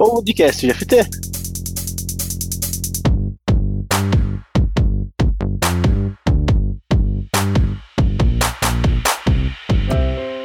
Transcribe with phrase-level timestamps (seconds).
[0.00, 0.96] Podcast GFT.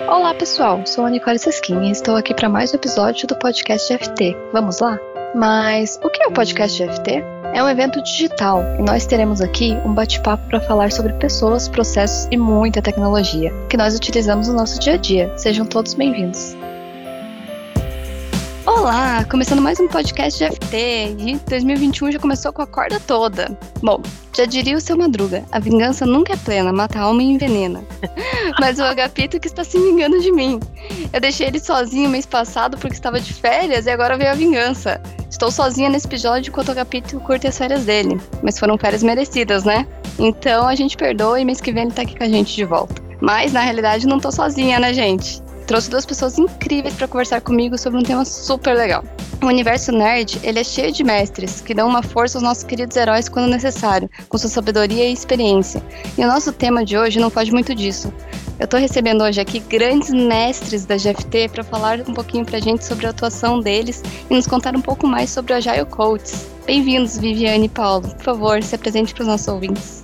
[0.09, 3.93] Olá pessoal, sou a Nicole Sesquim e estou aqui para mais um episódio do podcast
[3.93, 4.35] GFT.
[4.51, 4.99] Vamos lá?
[5.33, 7.23] Mas o que é o podcast GFT?
[7.53, 12.27] É um evento digital e nós teremos aqui um bate-papo para falar sobre pessoas, processos
[12.29, 15.31] e muita tecnologia que nós utilizamos no nosso dia a dia.
[15.37, 16.57] Sejam todos bem-vindos.
[18.65, 23.55] Olá, começando mais um podcast de FT e 2021 já começou com a corda toda.
[23.79, 24.01] Bom,
[24.35, 27.83] já diria o seu Madruga, a vingança nunca é plena, mata a alma e envenena.
[28.59, 30.59] Mas o Agapito que está se vingando de mim.
[31.13, 34.99] Eu deixei ele sozinho mês passado porque estava de férias e agora veio a vingança.
[35.29, 38.19] Estou sozinha nesse episódio enquanto o Agapito curte as férias dele.
[38.41, 39.87] Mas foram férias merecidas, né?
[40.17, 42.65] Então a gente perdoa e mês que vem ele tá aqui com a gente de
[42.65, 42.99] volta.
[43.21, 45.44] Mas na realidade não tô sozinha, né, gente?
[45.65, 49.03] Trouxe duas pessoas incríveis para conversar comigo sobre um tema super legal.
[49.41, 52.95] O universo nerd, ele é cheio de mestres que dão uma força aos nossos queridos
[52.95, 55.83] heróis quando necessário, com sua sabedoria e experiência.
[56.17, 58.13] E o nosso tema de hoje não foge muito disso.
[58.57, 62.61] Eu estou recebendo hoje aqui grandes mestres da GFT para falar um pouquinho para a
[62.61, 66.47] gente sobre a atuação deles e nos contar um pouco mais sobre o Agile Coaches.
[66.65, 68.07] Bem-vindos, Viviane e Paulo.
[68.15, 70.03] Por favor, se apresente para os nossos ouvintes.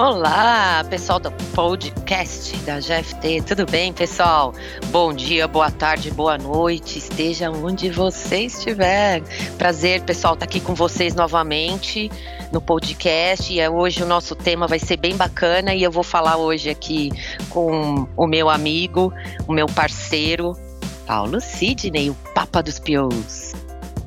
[0.00, 4.54] Olá, pessoal do podcast da GFT, tudo bem, pessoal?
[4.86, 9.22] Bom dia, boa tarde, boa noite, esteja onde você estiver.
[9.58, 12.10] Prazer, pessoal, estar tá aqui com vocês novamente
[12.50, 13.52] no podcast.
[13.52, 17.10] E hoje o nosso tema vai ser bem bacana e eu vou falar hoje aqui
[17.50, 19.12] com o meu amigo,
[19.46, 20.56] o meu parceiro,
[21.06, 23.52] Paulo Sidney, o Papa dos Pios.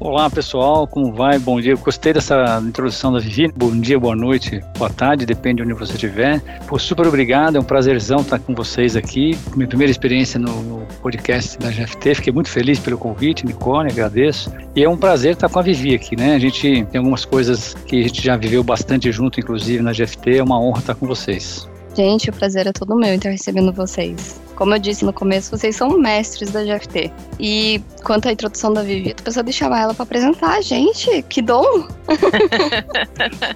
[0.04, 1.40] Olá pessoal, como vai?
[1.40, 1.78] Bom dia.
[1.78, 3.50] Gostei dessa introdução da Vivi.
[3.56, 6.42] Bom dia, boa noite, boa tarde, depende de onde você estiver.
[6.68, 9.38] Pô, super obrigado, é um prazerzão estar com vocês aqui.
[9.56, 14.52] Minha primeira experiência no, no podcast da GFT, fiquei muito feliz pelo convite, Nicole, agradeço.
[14.76, 16.36] E é um prazer estar com a Vivi aqui, né?
[16.36, 20.40] A gente tem algumas coisas que a gente já viveu bastante junto, inclusive na GFT,
[20.40, 21.66] é uma honra estar com vocês.
[21.96, 24.42] Gente, o prazer é todo meu estar recebendo vocês.
[24.56, 27.12] Como eu disse no começo, vocês são mestres da GFT.
[27.40, 31.22] E quanto à introdução da Vivi, eu tô pensando em chamar ela para apresentar, gente.
[31.24, 31.88] Que dom!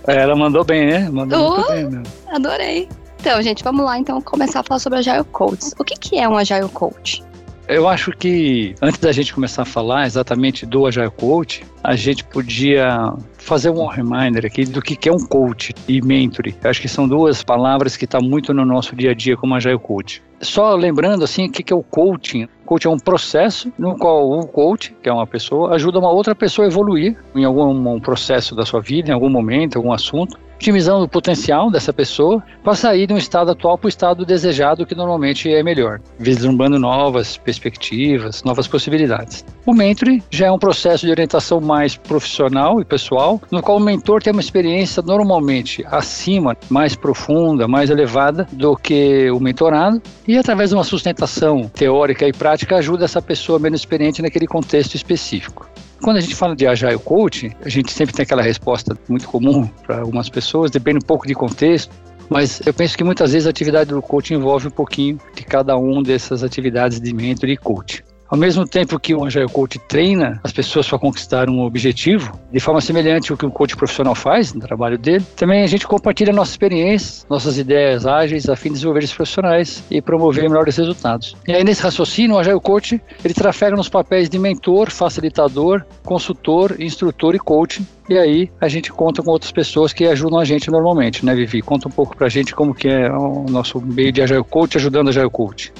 [0.07, 1.09] é, ela mandou bem, né?
[1.09, 2.03] Mandou oh, muito bem.
[2.27, 2.89] Adorei.
[3.19, 5.71] Então, gente, vamos lá então começar a falar sobre Agile Coach.
[5.79, 7.23] O que, que é um Agile Coach?
[7.67, 12.23] Eu acho que antes da gente começar a falar exatamente do Agile Coach, a gente
[12.23, 16.45] podia fazer um reminder aqui do que é um coach e mentor.
[16.63, 19.53] Acho que são duas palavras que estão tá muito no nosso dia a dia como
[19.53, 20.23] Agile Coach.
[20.39, 22.47] Só lembrando assim, o que é o coaching?
[22.65, 26.33] Coaching é um processo no qual o coach, que é uma pessoa, ajuda uma outra
[26.33, 31.05] pessoa a evoluir em algum processo da sua vida, em algum momento, algum assunto, otimizando
[31.05, 34.95] o potencial dessa pessoa para sair de um estado atual para o estado desejado, que
[34.95, 39.45] normalmente é melhor, vislumbrando novas perspectivas, novas possibilidades.
[39.65, 43.81] O mentoring já é um processo de orientação mais profissional e pessoal, no qual o
[43.81, 50.37] mentor tem uma experiência normalmente acima, mais profunda, mais elevada do que o mentorado, e
[50.37, 55.69] através de uma sustentação teórica e prática ajuda essa pessoa menos experiente naquele contexto específico.
[56.01, 59.67] Quando a gente fala de Agile Coach, a gente sempre tem aquela resposta muito comum
[59.85, 61.93] para algumas pessoas, depende um pouco de contexto,
[62.29, 65.77] mas eu penso que muitas vezes a atividade do coach envolve um pouquinho de cada
[65.77, 68.03] um dessas atividades de mentor e coach.
[68.29, 72.59] Ao mesmo tempo que o Agile Coach treina as pessoas para conquistar um objetivo, de
[72.59, 76.33] forma semelhante ao que o coach profissional faz no trabalho dele, também a gente compartilha
[76.33, 81.37] nossas experiências, nossas ideias ágeis a fim de desenvolver esses profissionais e promover melhores resultados.
[81.47, 86.75] E aí nesse raciocínio, o Agile Coach, ele trafega nos papéis de mentor, facilitador, consultor,
[86.81, 90.69] instrutor e coach, e aí a gente conta com outras pessoas que ajudam a gente
[90.69, 91.61] normalmente, né, Vivi?
[91.61, 95.07] Conta um pouco pra gente como que é o nosso meio de Agile Coach ajudando
[95.07, 95.71] a Agile Coach.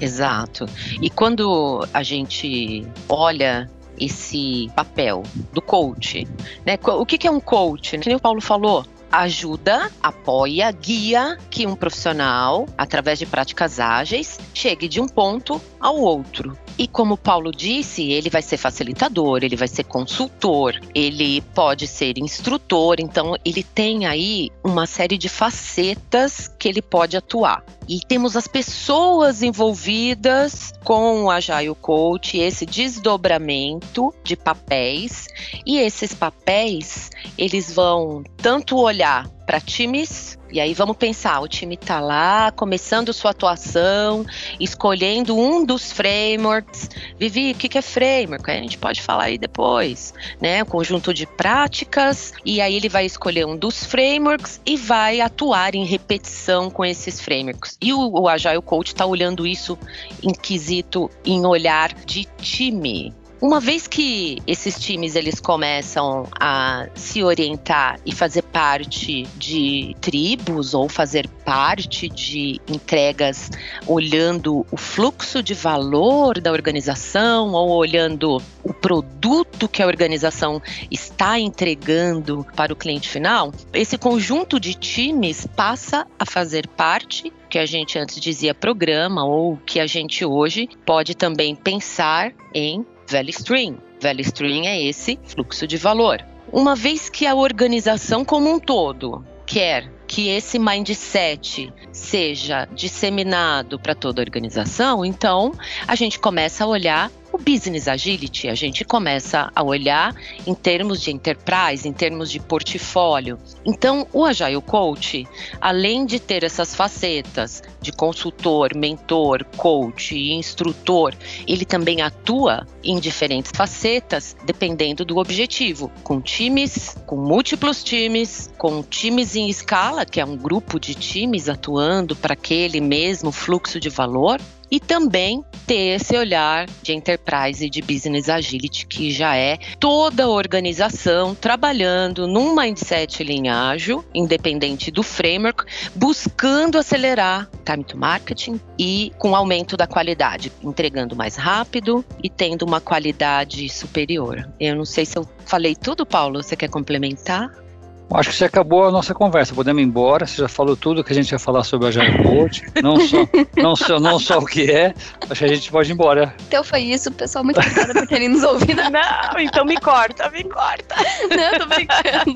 [0.00, 0.66] Exato.
[1.00, 5.22] E quando a gente olha esse papel
[5.52, 6.26] do coach,
[6.66, 6.78] né?
[6.82, 7.96] O que é um coach?
[7.98, 14.40] Que nem o Paulo falou, ajuda, apoia, guia que um profissional, através de práticas ágeis,
[14.52, 16.58] chegue de um ponto ao outro.
[16.76, 21.86] E como o Paulo disse, ele vai ser facilitador, ele vai ser consultor, ele pode
[21.86, 27.64] ser instrutor, então ele tem aí uma série de facetas que ele pode atuar.
[27.88, 35.28] E temos as pessoas envolvidas com o Agile Coach, esse desdobramento de papéis,
[35.64, 41.74] e esses papéis, eles vão tanto olhar para times e aí vamos pensar, o time
[41.74, 44.24] está lá, começando sua atuação,
[44.60, 46.88] escolhendo um dos frameworks.
[47.18, 48.48] Vivi, o que, é framework?
[48.48, 50.64] A gente pode falar aí depois, né?
[50.64, 55.84] Conjunto de práticas, e aí ele vai escolher um dos frameworks e vai atuar em
[55.84, 57.76] repetição com esses frameworks.
[57.82, 59.76] E o, o Agile Coach está olhando isso
[60.22, 63.12] em quesito, em olhar de time.
[63.44, 70.72] Uma vez que esses times eles começam a se orientar e fazer parte de tribos
[70.72, 73.50] ou fazer parte de entregas
[73.86, 81.38] olhando o fluxo de valor da organização ou olhando o produto que a organização está
[81.38, 87.66] entregando para o cliente final, esse conjunto de times passa a fazer parte que a
[87.66, 93.78] gente antes dizia programa ou que a gente hoje pode também pensar em value stream.
[94.00, 96.24] Value stream é esse fluxo de valor.
[96.52, 103.94] Uma vez que a organização como um todo quer que esse mindset seja disseminado para
[103.94, 105.52] toda a organização, então
[105.86, 110.14] a gente começa a olhar o business agility, a gente começa a olhar
[110.46, 113.40] em termos de enterprise, em termos de portfólio.
[113.66, 115.26] Então, o Agile Coach,
[115.60, 121.12] além de ter essas facetas de consultor, mentor, coach e instrutor,
[121.44, 128.80] ele também atua em diferentes facetas, dependendo do objetivo, com times, com múltiplos times, com
[128.80, 133.88] times em escala, que é um grupo de times atuando para aquele mesmo fluxo de
[133.88, 134.40] valor,
[134.74, 140.24] e também ter esse olhar de enterprise e de business agility, que já é toda
[140.24, 149.12] a organização trabalhando num mindset linhágil, independente do framework, buscando acelerar time to marketing e
[149.16, 154.50] com aumento da qualidade, entregando mais rápido e tendo uma qualidade superior.
[154.58, 157.63] Eu não sei se eu falei tudo, Paulo, você quer complementar?
[158.12, 159.54] Acho que você acabou a nossa conversa.
[159.54, 160.26] Podemos ir embora.
[160.26, 162.62] Você já falou tudo que a gente ia falar sobre a Agile Coach.
[162.82, 163.16] Não só,
[163.56, 164.94] não só, não só o que é.
[165.28, 166.34] Acho que a gente pode ir embora.
[166.46, 167.44] Então foi isso, pessoal.
[167.44, 168.82] Muito obrigada por terem nos ouvido.
[168.90, 170.94] Não, então me corta, me corta.
[171.30, 172.34] Não, tô brincando.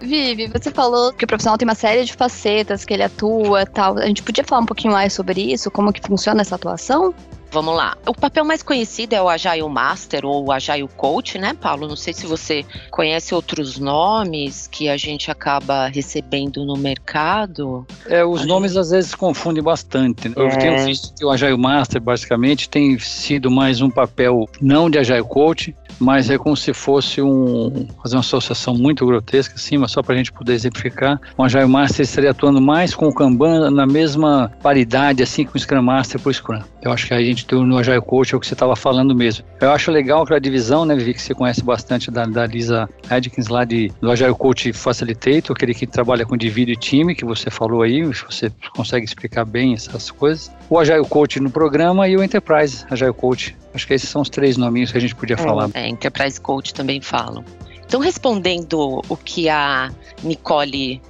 [0.00, 3.98] Vivi, você falou que o profissional tem uma série de facetas que ele atua tal.
[3.98, 5.70] A gente podia falar um pouquinho mais sobre isso?
[5.70, 7.14] Como que funciona essa atuação?
[7.52, 7.96] Vamos lá.
[8.06, 11.88] O papel mais conhecido é o Agile Master ou o Agile Coach, né, Paulo?
[11.88, 17.86] Não sei se você conhece outros nomes que a gente acaba recebendo no mercado.
[18.06, 20.28] É, os nomes às vezes confundem bastante.
[20.28, 20.34] Né?
[20.36, 20.56] Eu é.
[20.56, 25.24] tenho visto que o Agile Master, basicamente, tem sido mais um papel não de Agile
[25.24, 30.02] Coach, mas é como se fosse um fazer uma associação muito grotesca assim, mas só
[30.02, 31.20] para a gente poder exemplificar.
[31.36, 35.60] O Agile Master estaria atuando mais com o Kanban na mesma paridade assim com o
[35.60, 36.60] Scrum Master por Scrum.
[36.82, 39.14] Eu acho que a gente tem no Agile Coach é o que você estava falando
[39.14, 39.44] mesmo.
[39.60, 42.88] Eu acho legal que a divisão, né, Vivi, que você conhece bastante da, da Lisa
[43.10, 47.24] Edkins lá de, do Agile Coach Facilitator, aquele que trabalha com indivíduo e time, que
[47.24, 50.50] você falou aí, você consegue explicar bem essas coisas.
[50.70, 53.56] O Agile Coach no programa e o Enterprise Agile Coach.
[53.72, 55.70] Acho que esses são os três nominhos que a gente podia é, falar.
[55.74, 57.44] É, Enterprise Coach também falam.
[57.84, 59.90] Então, respondendo o que a
[60.22, 61.00] Nicole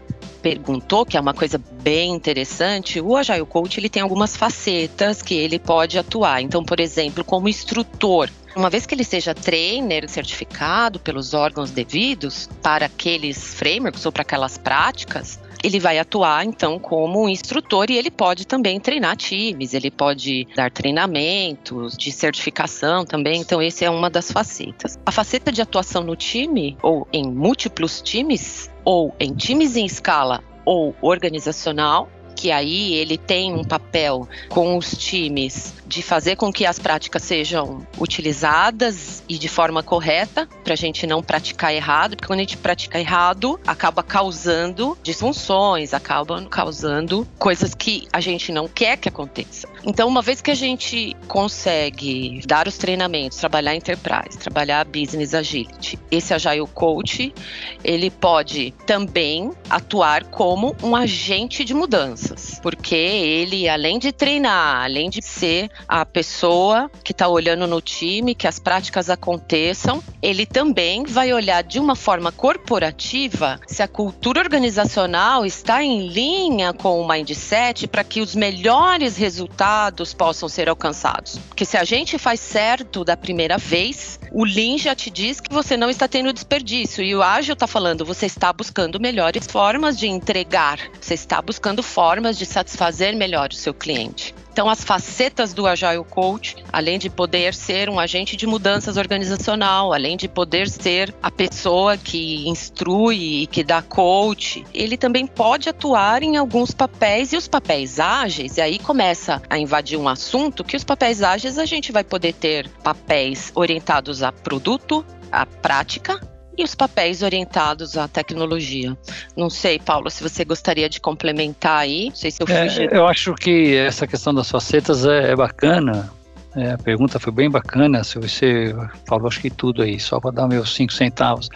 [0.41, 5.35] perguntou, que é uma coisa bem interessante, o Agile Coach ele tem algumas facetas que
[5.35, 6.41] ele pode atuar.
[6.41, 12.49] Então, por exemplo, como instrutor, uma vez que ele seja trainer certificado pelos órgãos devidos
[12.63, 18.11] para aqueles frameworks ou para aquelas práticas, ele vai atuar então como instrutor e ele
[18.11, 24.11] pode também treinar times, ele pode dar treinamentos de certificação também, então esse é uma
[24.11, 24.99] das facetas.
[25.05, 30.43] A faceta de atuação no time ou em múltiplos times ou em times em escala
[30.65, 36.65] ou organizacional que aí ele tem um papel com os times de fazer com que
[36.65, 42.29] as práticas sejam utilizadas e de forma correta, para a gente não praticar errado, porque
[42.29, 48.69] quando a gente pratica errado, acaba causando disfunções, acaba causando coisas que a gente não
[48.69, 49.69] quer que aconteça.
[49.85, 55.99] Então, uma vez que a gente consegue dar os treinamentos, trabalhar enterprise, trabalhar business agility,
[56.09, 57.35] esse agile coach,
[57.83, 61.75] ele pode também atuar como um agente de
[62.21, 67.81] mudanças, porque ele, além de treinar, além de ser a pessoa que está olhando no
[67.81, 73.89] time, que as práticas aconteçam, ele também vai olhar de uma forma corporativa se a
[73.89, 80.69] cultura organizacional está em linha com o mindset para que os melhores resultados possam ser
[80.69, 81.39] alcançados.
[81.49, 85.53] Porque se a gente faz certo da primeira vez, o Lean já te diz que
[85.53, 87.03] você não está tendo desperdício.
[87.03, 91.83] E o Ágil está falando, você está buscando melhores formas de entregar, você está buscando
[91.83, 94.35] formas de satisfazer melhor o seu cliente.
[94.53, 99.93] Então, as facetas do Agile Coach, além de poder ser um agente de mudanças organizacional,
[99.93, 105.69] além de poder ser a pessoa que instrui e que dá coach, ele também pode
[105.69, 110.65] atuar em alguns papéis e os papéis ágeis, e aí começa a invadir um assunto
[110.65, 116.21] que os papéis ágeis a gente vai poder ter papéis orientados a produto, a prática
[116.61, 118.97] e os papéis orientados à tecnologia.
[119.37, 122.09] Não sei, Paulo, se você gostaria de complementar aí.
[122.11, 122.83] Não sei se eu fugi.
[122.83, 126.11] É, eu acho que essa questão das facetas é, é bacana,
[126.57, 128.03] É, a pergunta foi bem bacana.
[128.03, 128.75] Se você
[129.07, 131.49] falou, acho que tudo aí, só para dar meus cinco centavos.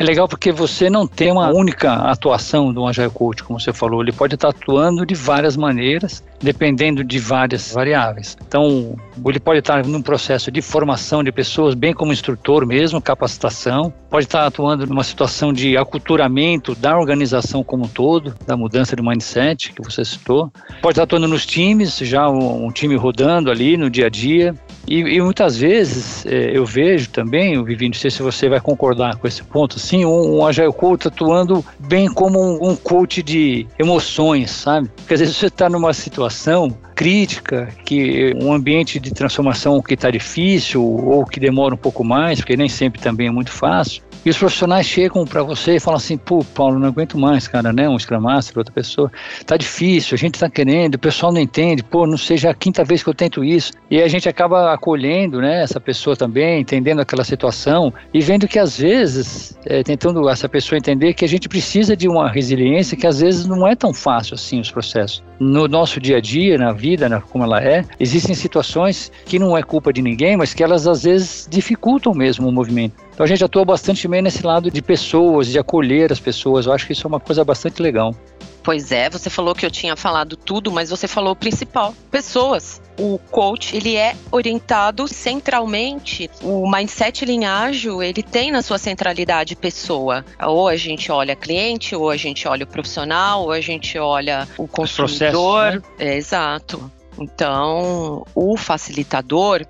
[0.00, 4.00] É legal porque você não tem uma única atuação do Agile Coach, como você falou.
[4.00, 8.34] Ele pode estar atuando de várias maneiras, dependendo de várias variáveis.
[8.40, 13.92] Então, ele pode estar num processo de formação de pessoas, bem como instrutor mesmo, capacitação.
[14.08, 19.02] Pode estar atuando numa situação de aculturamento da organização como um todo, da mudança de
[19.02, 20.50] mindset que você citou.
[20.80, 24.54] Pode estar atuando nos times, já um, um time rodando ali no dia a dia.
[24.86, 28.60] E, e muitas vezes é, eu vejo também, o Vivi, não sei se você vai
[28.60, 33.22] concordar com esse ponto, sim, um, um Agile Coach atuando bem como um, um coach
[33.22, 34.90] de emoções, sabe?
[34.96, 40.10] Porque às vezes você está numa situação crítica, que um ambiente de transformação que está
[40.10, 44.02] difícil ou que demora um pouco mais, porque nem sempre também é muito fácil.
[44.24, 47.72] E os profissionais chegam para você e falam assim: pô, Paulo, não aguento mais, cara,
[47.72, 47.88] né?
[47.88, 49.10] Um Scrum Master, outra pessoa.
[49.46, 52.84] Tá difícil, a gente tá querendo, o pessoal não entende, pô, não seja a quinta
[52.84, 53.72] vez que eu tento isso.
[53.90, 58.58] E a gente acaba acolhendo, né, essa pessoa também, entendendo aquela situação e vendo que
[58.58, 63.06] às vezes, é, tentando essa pessoa entender que a gente precisa de uma resiliência que
[63.06, 65.22] às vezes não é tão fácil assim os processos.
[65.38, 69.56] No nosso dia a dia, na vida, na, como ela é, existem situações que não
[69.56, 73.09] é culpa de ninguém, mas que elas às vezes dificultam mesmo o movimento.
[73.20, 76.64] Então a gente atua bastante bem nesse lado de pessoas, de acolher as pessoas.
[76.64, 78.16] Eu acho que isso é uma coisa bastante legal.
[78.62, 82.80] Pois é, você falou que eu tinha falado tudo, mas você falou o principal: pessoas.
[82.98, 86.30] O coach, ele é orientado centralmente.
[86.42, 90.24] O mindset linhágio, ele tem na sua centralidade pessoa.
[90.42, 94.48] Ou a gente olha cliente, ou a gente olha o profissional, ou a gente olha
[94.56, 95.74] o consumidor.
[95.74, 95.82] Né?
[95.98, 96.90] É, exato.
[97.20, 99.66] Então, o facilitador,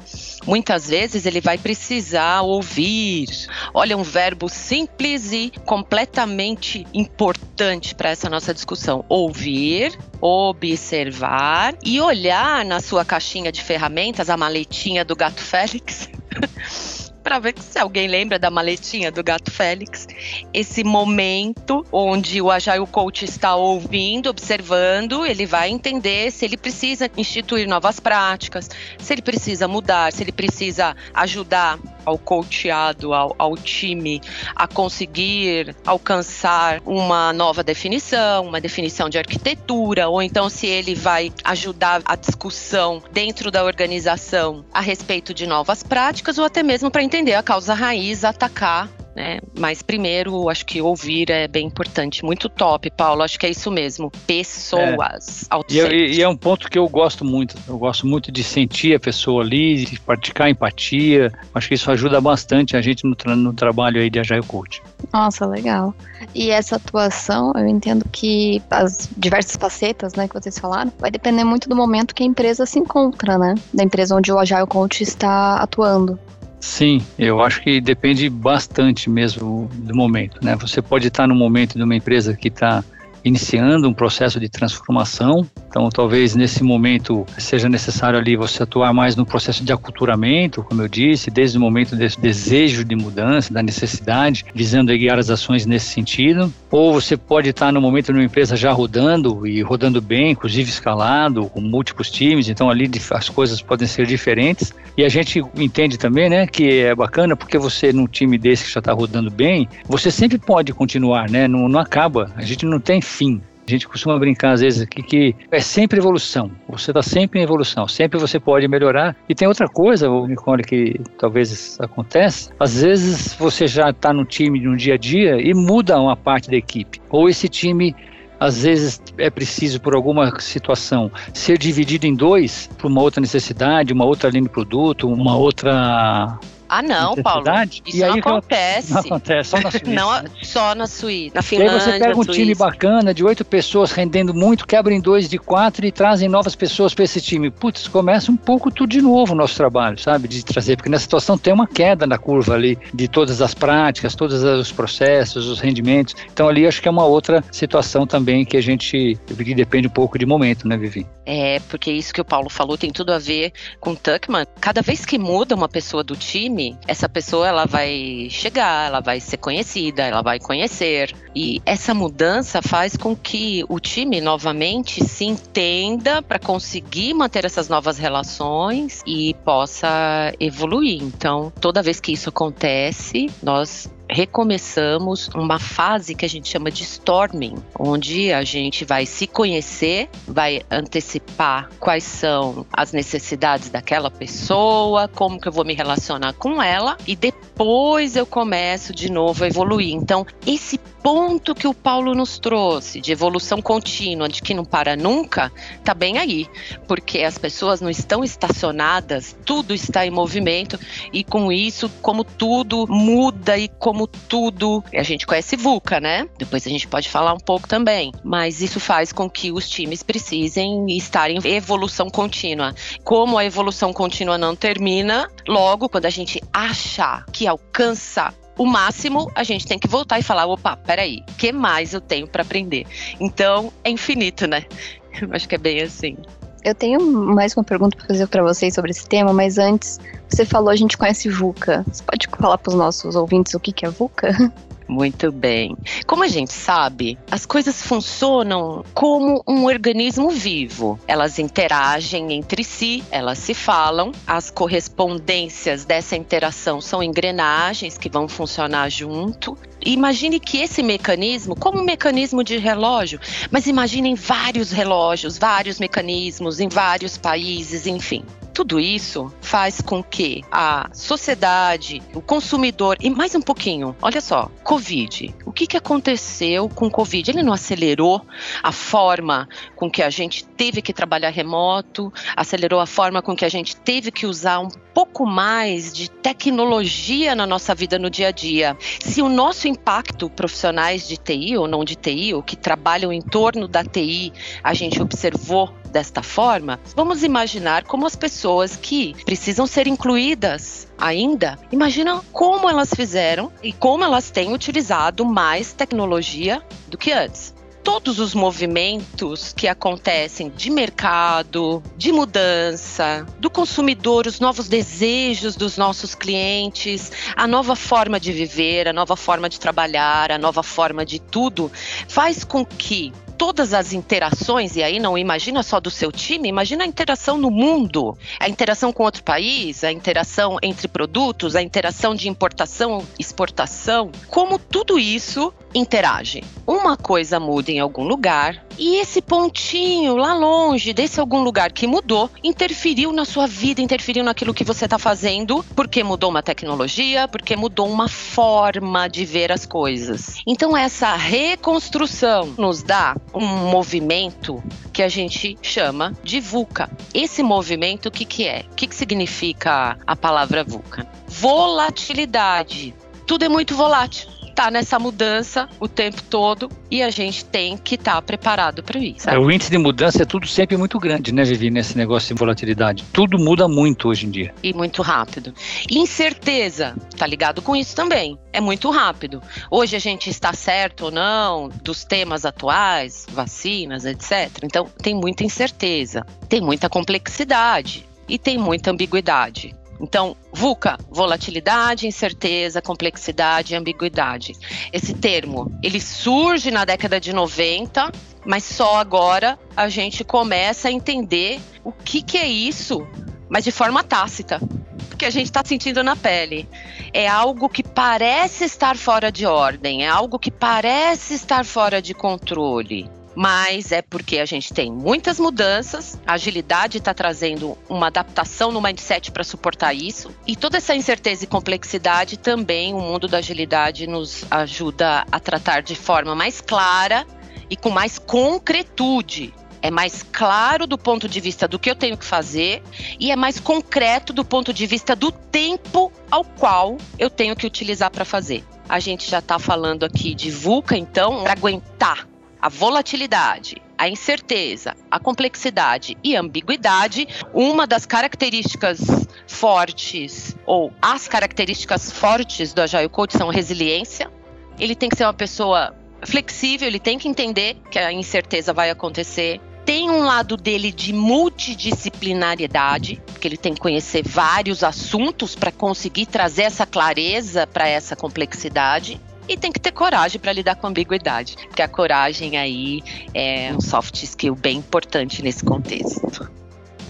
[0.46, 3.28] muitas vezes, ele vai precisar ouvir.
[3.74, 12.64] Olha, um verbo simples e completamente importante para essa nossa discussão: ouvir, observar e olhar
[12.64, 16.08] na sua caixinha de ferramentas, a maletinha do gato Félix.
[17.22, 20.06] para ver se alguém lembra da maletinha do Gato Félix.
[20.52, 27.10] Esse momento onde o Agile Coach está ouvindo, observando, ele vai entender se ele precisa
[27.16, 33.56] instituir novas práticas, se ele precisa mudar, se ele precisa ajudar ao coachado, ao, ao
[33.56, 34.20] time,
[34.54, 41.32] a conseguir alcançar uma nova definição, uma definição de arquitetura, ou então se ele vai
[41.44, 47.02] ajudar a discussão dentro da organização a respeito de novas práticas, ou até mesmo para
[47.10, 49.40] entender a causa raiz, atacar né?
[49.58, 52.24] Mas primeiro, acho que ouvir é bem importante.
[52.24, 53.22] Muito top, Paulo.
[53.22, 54.10] Acho que é isso mesmo.
[54.26, 55.48] Pessoas.
[55.50, 55.74] É.
[55.74, 57.56] E, é, e, é um ponto que eu gosto muito.
[57.68, 61.32] Eu gosto muito de sentir a pessoa ali, de praticar empatia.
[61.54, 64.82] Acho que isso ajuda bastante a gente no, tra no trabalho aí de Agile Coach.
[65.12, 65.94] Nossa, legal.
[66.34, 71.44] E essa atuação, eu entendo que as diversas facetas, né, que vocês falaram, vai depender
[71.44, 73.54] muito do momento que a empresa se encontra, né?
[73.74, 76.18] Da empresa onde o Agile Coach está atuando.
[76.60, 80.54] Sim, eu acho que depende bastante mesmo do momento, né?
[80.56, 82.84] Você pode estar no momento de uma empresa que está
[83.24, 85.46] iniciando um processo de transformação.
[85.68, 90.82] Então, talvez nesse momento seja necessário ali você atuar mais no processo de aculturamento, como
[90.82, 95.66] eu disse, desde o momento desse desejo de mudança, da necessidade, visando guiar as ações
[95.66, 96.52] nesse sentido.
[96.70, 100.70] Ou você pode estar no momento de uma empresa já rodando e rodando bem, inclusive
[100.70, 104.72] escalado, com múltiplos times, então ali as coisas podem ser diferentes.
[104.96, 108.72] E a gente entende também, né, que é bacana porque você num time desse que
[108.72, 112.30] já está rodando bem, você sempre pode continuar, né, não, não acaba.
[112.36, 113.40] A gente não tem fim.
[113.66, 116.50] A gente costuma brincar às vezes aqui que é sempre evolução.
[116.68, 119.14] Você está sempre em evolução, sempre você pode melhorar.
[119.28, 122.50] E tem outra coisa, Nicole, que talvez aconteça.
[122.58, 126.50] Às vezes você já está no time no dia a dia e muda uma parte
[126.50, 127.00] da equipe.
[127.10, 127.94] Ou esse time
[128.40, 133.92] às vezes é preciso, por alguma situação, ser dividido em dois, por uma outra necessidade,
[133.92, 136.38] uma outra linha de produto, uma outra
[136.70, 137.44] ah, não, Paulo.
[137.84, 138.92] Isso e não acontece.
[138.92, 139.90] Não acontece, só na Suíça.
[139.90, 141.32] não, só na Suíça.
[141.34, 141.72] Na Finlândia.
[141.72, 145.28] E aí você pega um time bacana de oito pessoas rendendo muito, quebra em dois
[145.28, 147.50] de quatro e trazem novas pessoas para esse time.
[147.50, 150.28] Putz, começa um pouco tudo de novo o nosso trabalho, sabe?
[150.28, 154.14] De trazer, porque nessa situação tem uma queda na curva ali de todas as práticas,
[154.14, 156.14] todos os processos, os rendimentos.
[156.32, 159.90] Então ali acho que é uma outra situação também que a gente que depende um
[159.90, 161.06] pouco de momento, né, Vivi?
[161.26, 164.44] É, porque isso que o Paulo falou tem tudo a ver com o Tuckman.
[164.60, 169.00] Cada vez que muda uma pessoa do time, time, essa pessoa ela vai chegar, ela
[169.00, 171.14] vai ser conhecida, ela vai conhecer.
[171.34, 177.68] E essa mudança faz com que o time novamente se entenda para conseguir manter essas
[177.68, 181.02] novas relações e possa evoluir.
[181.02, 186.82] Então, toda vez que isso acontece, nós recomeçamos uma fase que a gente chama de
[186.82, 195.08] storming, onde a gente vai se conhecer, vai antecipar quais são as necessidades daquela pessoa,
[195.08, 199.46] como que eu vou me relacionar com ela e depois eu começo de novo a
[199.46, 199.94] evoluir.
[199.94, 204.96] Então, esse ponto que o Paulo nos trouxe de evolução contínua, de que não para
[204.96, 205.50] nunca,
[205.82, 206.46] tá bem aí,
[206.86, 210.78] porque as pessoas não estão estacionadas, tudo está em movimento
[211.12, 216.28] e com isso, como tudo muda e como tudo, a gente conhece VUCA, né?
[216.38, 220.02] Depois a gente pode falar um pouco também, mas isso faz com que os times
[220.02, 222.74] precisem estar em evolução contínua.
[223.04, 229.30] Como a evolução contínua não termina, logo quando a gente acha que alcança o máximo,
[229.34, 232.42] a gente tem que voltar e falar: opa, peraí, o que mais eu tenho para
[232.42, 232.86] aprender?
[233.18, 234.66] Então, é infinito, né?
[235.20, 236.16] Eu acho que é bem assim.
[236.62, 239.98] Eu tenho mais uma pergunta para fazer para vocês sobre esse tema, mas antes,
[240.28, 241.84] você falou a gente conhece VUCA.
[241.90, 244.52] Você pode falar para os nossos ouvintes o que, que é VUCA?
[244.90, 245.76] Muito bem.
[246.04, 250.98] Como a gente sabe, as coisas funcionam como um organismo vivo.
[251.06, 258.26] Elas interagem entre si, elas se falam, as correspondências dessa interação são engrenagens que vão
[258.28, 259.56] funcionar junto.
[259.84, 263.18] Imagine que esse mecanismo, como um mecanismo de relógio,
[263.50, 268.24] mas imaginem vários relógios, vários mecanismos em vários países, enfim.
[268.60, 274.50] Tudo isso faz com que a sociedade, o consumidor e mais um pouquinho, olha só,
[274.62, 275.34] Covid.
[275.46, 277.30] O que, que aconteceu com o Covid?
[277.30, 278.20] Ele não acelerou
[278.62, 283.46] a forma com que a gente teve que trabalhar remoto, acelerou a forma com que
[283.46, 288.28] a gente teve que usar um pouco mais de tecnologia na nossa vida no dia
[288.28, 288.76] a dia.
[289.00, 293.22] Se o nosso impacto profissionais de TI ou não de TI, ou que trabalham em
[293.22, 299.66] torno da TI, a gente observou desta forma, vamos imaginar como as pessoas que precisam
[299.66, 306.98] ser incluídas ainda, imagina como elas fizeram e como elas têm utilizado mais tecnologia do
[306.98, 307.54] que antes.
[307.82, 315.78] Todos os movimentos que acontecem de mercado, de mudança, do consumidor, os novos desejos dos
[315.78, 321.06] nossos clientes, a nova forma de viver, a nova forma de trabalhar, a nova forma
[321.06, 321.72] de tudo,
[322.06, 326.84] faz com que todas as interações, e aí não imagina só do seu time, imagina
[326.84, 332.14] a interação no mundo, a interação com outro país, a interação entre produtos, a interação
[332.14, 336.44] de importação, exportação, como tudo isso interage.
[336.66, 341.86] Uma coisa muda em algum lugar e esse pontinho lá longe, desse algum lugar que
[341.86, 347.28] mudou, interferiu na sua vida, interferiu naquilo que você está fazendo, porque mudou uma tecnologia,
[347.28, 350.40] porque mudou uma forma de ver as coisas.
[350.46, 354.62] Então, essa reconstrução nos dá um movimento
[354.92, 356.90] que a gente chama de VUCA.
[357.14, 358.64] Esse movimento, o que, que é?
[358.70, 361.06] O que, que significa a palavra VUCA?
[361.28, 362.94] Volatilidade.
[363.26, 367.94] Tudo é muito volátil está nessa mudança o tempo todo e a gente tem que
[367.94, 369.30] estar tá preparado para isso.
[369.30, 372.38] É, o índice de mudança é tudo sempre muito grande, né, Vivi, nesse negócio de
[372.38, 373.02] volatilidade.
[373.10, 374.52] Tudo muda muito hoje em dia.
[374.62, 375.54] E muito rápido.
[375.90, 378.38] Incerteza, tá ligado com isso também.
[378.52, 379.42] É muito rápido.
[379.70, 384.62] Hoje a gente está certo ou não dos temas atuais, vacinas, etc.
[384.62, 389.74] Então tem muita incerteza, tem muita complexidade e tem muita ambiguidade.
[390.00, 394.54] Então, VUCA, volatilidade, incerteza, complexidade ambiguidade.
[394.92, 398.10] Esse termo, ele surge na década de 90,
[398.44, 403.06] mas só agora a gente começa a entender o que, que é isso,
[403.48, 404.60] mas de forma tácita.
[405.08, 406.66] Porque a gente está sentindo na pele.
[407.12, 412.14] É algo que parece estar fora de ordem, é algo que parece estar fora de
[412.14, 418.72] controle mas é porque a gente tem muitas mudanças, a agilidade está trazendo uma adaptação
[418.72, 423.38] no mindset para suportar isso, e toda essa incerteza e complexidade também o mundo da
[423.38, 427.26] agilidade nos ajuda a tratar de forma mais clara
[427.68, 429.54] e com mais concretude.
[429.82, 432.82] É mais claro do ponto de vista do que eu tenho que fazer
[433.18, 437.66] e é mais concreto do ponto de vista do tempo ao qual eu tenho que
[437.66, 438.62] utilizar para fazer.
[438.86, 442.29] A gente já está falando aqui de VUCA, então, para aguentar
[442.60, 449.00] a volatilidade, a incerteza, a complexidade e ambiguidade, uma das características
[449.46, 454.30] fortes ou as características fortes do Agile Coach são resiliência.
[454.78, 458.90] Ele tem que ser uma pessoa flexível, ele tem que entender que a incerteza vai
[458.90, 459.60] acontecer.
[459.84, 466.26] Tem um lado dele de multidisciplinariedade, que ele tem que conhecer vários assuntos para conseguir
[466.26, 469.20] trazer essa clareza para essa complexidade
[469.50, 473.02] e tem que ter coragem para lidar com a ambiguidade, porque a coragem aí
[473.34, 476.48] é um soft skill bem importante nesse contexto.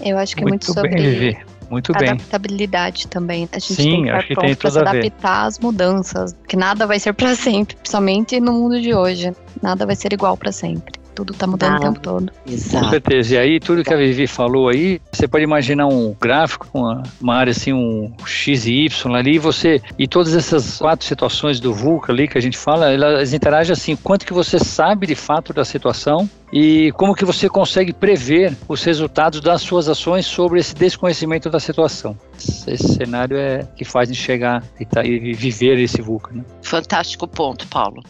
[0.03, 0.89] Eu acho que muito é muito sobre.
[0.89, 1.37] Bem,
[1.69, 2.09] muito bem.
[2.09, 3.47] Adaptabilidade também.
[3.51, 6.57] A gente Sim, tem que estar que pronto tem para se adaptar às mudanças, que
[6.57, 9.31] nada vai ser para sempre, principalmente no mundo de hoje.
[9.61, 11.00] Nada vai ser igual para sempre.
[11.13, 11.85] Tudo tá mudando o Nada.
[11.87, 12.31] tempo todo.
[12.45, 12.89] Com Exato.
[12.89, 13.35] certeza.
[13.35, 17.35] E aí, tudo que a Vivi falou aí, você pode imaginar um gráfico, uma, uma
[17.35, 19.81] área assim, um X e Y ali, e você.
[19.99, 23.95] E todas essas quatro situações do VUCA ali que a gente fala, elas interagem assim,
[23.95, 28.83] quanto que você sabe de fato da situação e como que você consegue prever os
[28.83, 32.17] resultados das suas ações sobre esse desconhecimento da situação.
[32.37, 36.43] Esse cenário é que faz a gente chegar e, tá- e viver esse VUCA, né?
[36.61, 38.01] Fantástico ponto, Paulo.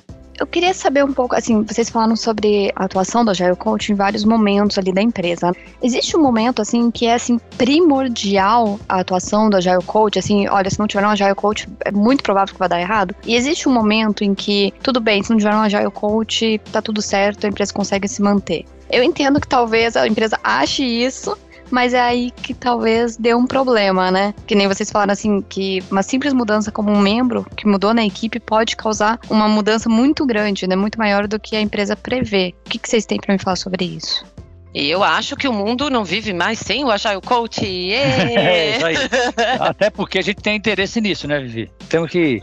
[0.41, 3.95] Eu queria saber um pouco, assim, vocês falaram sobre a atuação do Agile Coach em
[3.95, 5.53] vários momentos ali da empresa.
[5.83, 10.17] Existe um momento, assim, que é, assim, primordial a atuação do Agile Coach?
[10.17, 13.15] Assim, olha, se não tiver um Agile Coach, é muito provável que vai dar errado.
[13.23, 16.81] E existe um momento em que, tudo bem, se não tiver um Agile Coach, tá
[16.81, 18.65] tudo certo, a empresa consegue se manter.
[18.89, 21.37] Eu entendo que talvez a empresa ache isso,
[21.71, 24.33] mas é aí que talvez dê um problema, né?
[24.45, 28.05] Que nem vocês falaram assim, que uma simples mudança como um membro que mudou na
[28.05, 30.75] equipe pode causar uma mudança muito grande, né?
[30.75, 32.53] Muito maior do que a empresa prevê.
[32.65, 34.25] O que, que vocês têm para me falar sobre isso?
[34.73, 37.61] E eu acho que o mundo não vive mais sem o Agile Coach.
[37.65, 38.97] É, isso Êêê!
[38.97, 39.57] aí.
[39.59, 41.69] Até porque a gente tem interesse nisso, né, Vivi?
[41.89, 42.39] Temos que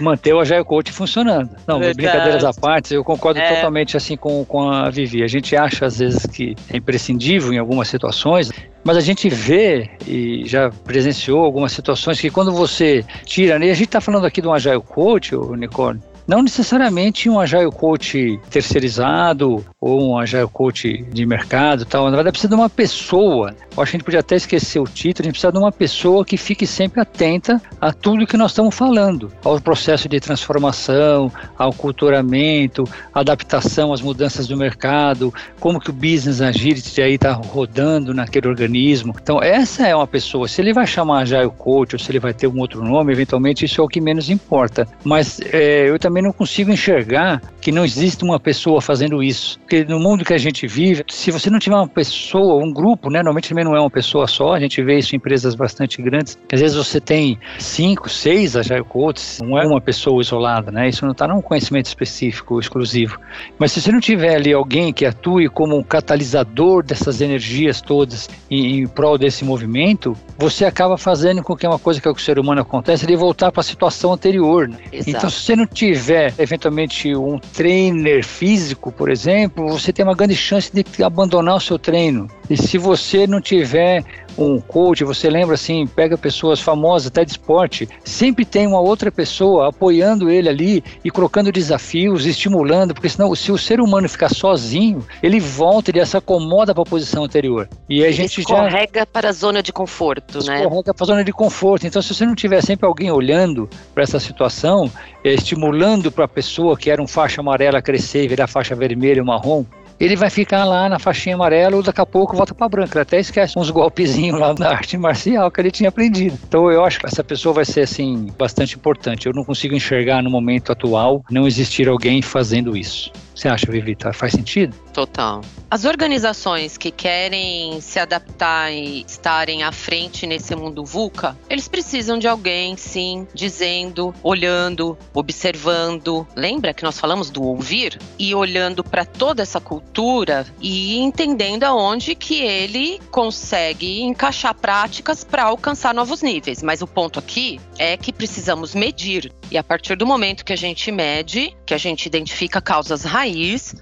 [0.00, 1.50] manter o Agile Coach funcionando.
[1.66, 1.96] Não, Verdade.
[1.96, 3.54] brincadeiras à parte, eu concordo É.
[3.54, 5.22] totalmente assim com, com a Vivi.
[5.22, 8.50] A gente acha às vezes que é imprescindível em algumas situações,
[8.84, 13.70] mas a gente vê e já presenciou algumas situações que quando você tira, né, e
[13.70, 18.38] a gente está falando aqui de um Agile Coach, Nicole, não necessariamente um Agile Coach
[18.50, 22.04] terceirizado ou um Agile Coach de mercado tal.
[22.10, 23.54] Na verdade, precisa de uma pessoa.
[23.80, 26.24] Acho que a gente podia até esquecer o título, a gente precisa de uma pessoa
[26.24, 31.72] que fique sempre atenta a tudo que nós estamos falando, ao processo de transformação, ao
[31.72, 38.48] culturamento, adaptação às mudanças do mercado, como que o business agility aí está rodando naquele
[38.48, 39.14] organismo.
[39.20, 40.48] Então, essa é uma pessoa.
[40.48, 43.64] Se ele vai chamar Agile Coach ou se ele vai ter um outro nome, eventualmente
[43.64, 44.86] isso é o que menos importa.
[45.04, 49.58] Mas é, eu também não consigo enxergar que não existe uma pessoa fazendo isso.
[49.60, 53.10] Porque no mundo que a gente vive, se você não tiver uma pessoa, um grupo,
[53.10, 56.38] né, normalmente não é uma pessoa só, a gente vê isso em empresas bastante grandes,
[56.52, 61.04] às vezes você tem cinco, seis Agile Coaches, não é uma pessoa isolada, né, isso
[61.04, 63.18] não está num conhecimento específico, exclusivo.
[63.58, 68.28] Mas se você não tiver ali alguém que atue como um catalisador dessas energias todas
[68.50, 72.18] em, em prol desse movimento, você acaba fazendo com que uma coisa que é o
[72.18, 74.78] ser humano acontece, ele voltar para a situação anterior, né?
[74.92, 80.36] Então, se você não tiver, eventualmente, um trainer físico, por exemplo, você tem uma grande
[80.36, 82.28] chance de abandonar o seu treino.
[82.48, 84.04] E se você não tiver
[84.38, 89.10] um coach, você lembra assim, pega pessoas famosas até de esporte, sempre tem uma outra
[89.10, 94.28] pessoa apoiando ele ali e colocando desafios, estimulando, porque senão se o ser humano ficar
[94.28, 97.68] sozinho, ele volta, ele se acomoda para a posição anterior.
[97.88, 100.58] E a Ele gente já escorrega para a zona de conforto, né?
[100.58, 101.86] escorrega para a zona de conforto.
[101.86, 104.90] Então, se você não tiver sempre alguém olhando para essa situação,
[105.24, 109.20] eh, estimulando para a pessoa que era um faixa amarela crescer e virar faixa vermelha
[109.20, 109.64] ou marrom,
[110.00, 112.98] ele vai ficar lá na faixinha amarela ou daqui a pouco volta para branca.
[112.98, 116.38] Ele até esquece uns golpezinhos lá da arte marcial que ele tinha aprendido.
[116.46, 119.26] Então eu acho que essa pessoa vai ser assim bastante importante.
[119.26, 123.10] Eu não consigo enxergar no momento atual não existir alguém fazendo isso.
[123.38, 123.94] Você acha, Vivi?
[123.94, 124.12] Tá?
[124.12, 124.76] Faz sentido?
[124.92, 125.42] Total.
[125.70, 132.18] As organizações que querem se adaptar e estarem à frente nesse mundo VUCA, eles precisam
[132.18, 136.26] de alguém, sim, dizendo, olhando, observando.
[136.34, 137.96] Lembra que nós falamos do ouvir?
[138.18, 145.44] E olhando para toda essa cultura e entendendo aonde que ele consegue encaixar práticas para
[145.44, 146.60] alcançar novos níveis.
[146.60, 149.32] Mas o ponto aqui é que precisamos medir.
[149.48, 153.04] E a partir do momento que a gente mede, que a gente identifica causas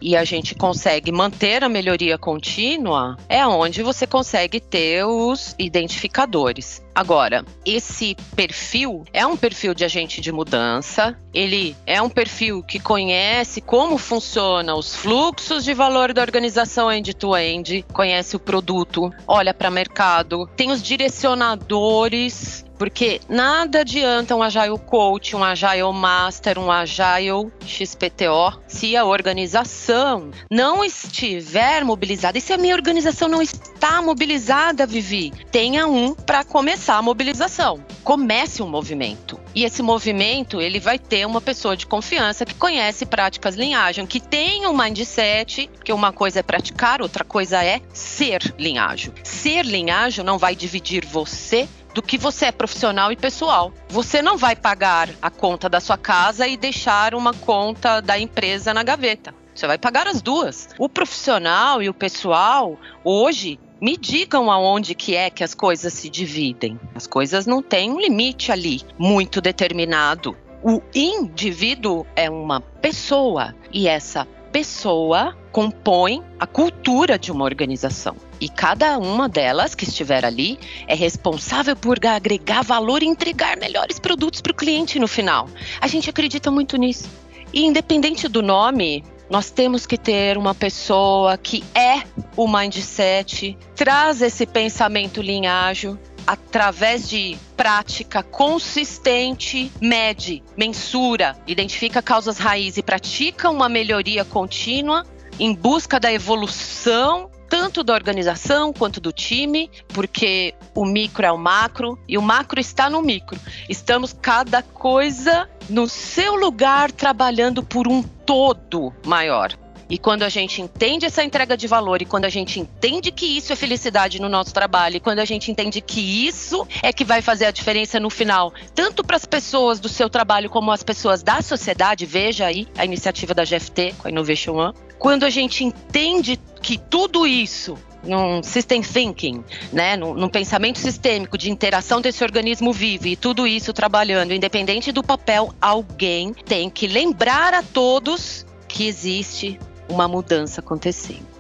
[0.01, 6.83] e a gente consegue manter a melhoria contínua, é onde você consegue ter os identificadores.
[6.95, 12.81] Agora, esse perfil é um perfil de agente de mudança, ele é um perfil que
[12.81, 19.69] conhece como funcionam os fluxos de valor da organização end-to-end, conhece o produto, olha para
[19.69, 26.71] o mercado, tem os direcionadores porque nada adianta um Agile Coach, um Agile Master, um
[26.71, 32.39] Agile XPTO se a organização não estiver mobilizada.
[32.39, 37.85] E se a minha organização não está mobilizada, Vivi, tenha um para começar a mobilização.
[38.05, 39.39] Comece um movimento.
[39.55, 44.21] E esse movimento, ele vai ter uma pessoa de confiança que conhece práticas linhagem, que
[44.21, 49.13] tem um mindset, que uma coisa é praticar, outra coisa é ser linhagem.
[49.23, 53.73] Ser linhagem não vai dividir você do que você é profissional e pessoal.
[53.89, 58.75] Você não vai pagar a conta da sua casa e deixar uma conta da empresa
[58.75, 59.35] na gaveta.
[59.55, 60.69] Você vai pagar as duas.
[60.79, 66.11] O profissional e o pessoal, hoje, me digam aonde que é que as coisas se
[66.11, 66.79] dividem.
[66.95, 70.37] As coisas não têm um limite ali muito determinado.
[70.63, 78.17] O indivíduo é uma pessoa e essa pessoa compõe a cultura de uma organização.
[78.41, 83.99] E cada uma delas que estiver ali é responsável por agregar valor e entregar melhores
[83.99, 85.47] produtos para o cliente no final.
[85.79, 87.07] A gente acredita muito nisso.
[87.53, 94.23] E independente do nome, nós temos que ter uma pessoa que é o mindset, traz
[94.23, 103.69] esse pensamento linhágio através de prática consistente, mede, mensura, identifica causas raiz e pratica uma
[103.69, 105.07] melhoria contínua
[105.39, 111.39] em busca da evolução tanto da organização quanto do time, porque o micro é o
[111.39, 113.39] macro e o macro está no micro.
[113.69, 119.57] Estamos cada coisa no seu lugar trabalhando por um todo maior.
[119.89, 123.37] E quando a gente entende essa entrega de valor, e quando a gente entende que
[123.37, 127.05] isso é felicidade no nosso trabalho, e quando a gente entende que isso é que
[127.05, 130.83] vai fazer a diferença no final, tanto para as pessoas do seu trabalho como as
[130.83, 134.75] pessoas da sociedade, veja aí a iniciativa da GFT com a Innovation One.
[134.99, 141.37] Quando a gente entende que tudo isso num system thinking, né, num, num, pensamento sistêmico
[141.37, 146.87] de interação desse organismo vivo e tudo isso trabalhando, independente do papel, alguém tem que
[146.87, 151.37] lembrar a todos que existe uma mudança acontecendo.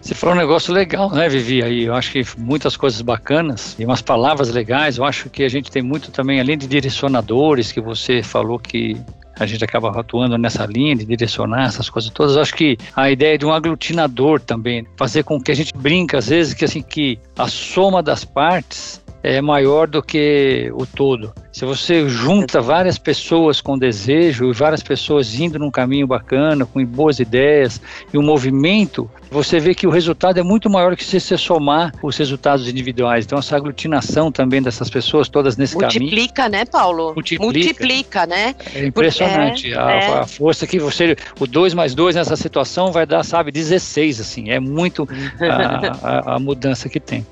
[0.00, 1.62] Você falou um negócio legal, né, Vivi?
[1.62, 4.96] Aí eu acho que muitas coisas bacanas e umas palavras legais.
[4.96, 8.96] Eu acho que a gente tem muito também, além de direcionadores, que você falou que
[9.38, 12.36] a gente acaba atuando nessa linha de direcionar essas coisas todas.
[12.36, 16.28] Acho que a ideia de um aglutinador também, fazer com que a gente brinca às
[16.28, 21.32] vezes que assim que a soma das partes é maior do que o todo.
[21.52, 26.84] Se você junta várias pessoas com desejo e várias pessoas indo num caminho bacana, com
[26.84, 27.80] boas ideias
[28.12, 31.92] e um movimento, você vê que o resultado é muito maior que se você somar
[32.02, 33.24] os resultados individuais.
[33.24, 36.10] Então, essa aglutinação também dessas pessoas todas nesse Multiplica, caminho.
[36.10, 37.14] Multiplica, né, Paulo?
[37.14, 37.44] Multiplica.
[37.44, 38.54] Multiplica, né?
[38.74, 39.72] É impressionante.
[39.72, 40.18] É, a, é.
[40.20, 41.16] a, força que você.
[41.38, 44.50] O 2 mais 2 nessa situação vai dar, sabe, 16, assim.
[44.50, 45.06] É muito
[45.40, 47.26] a, a, a mudança que tem.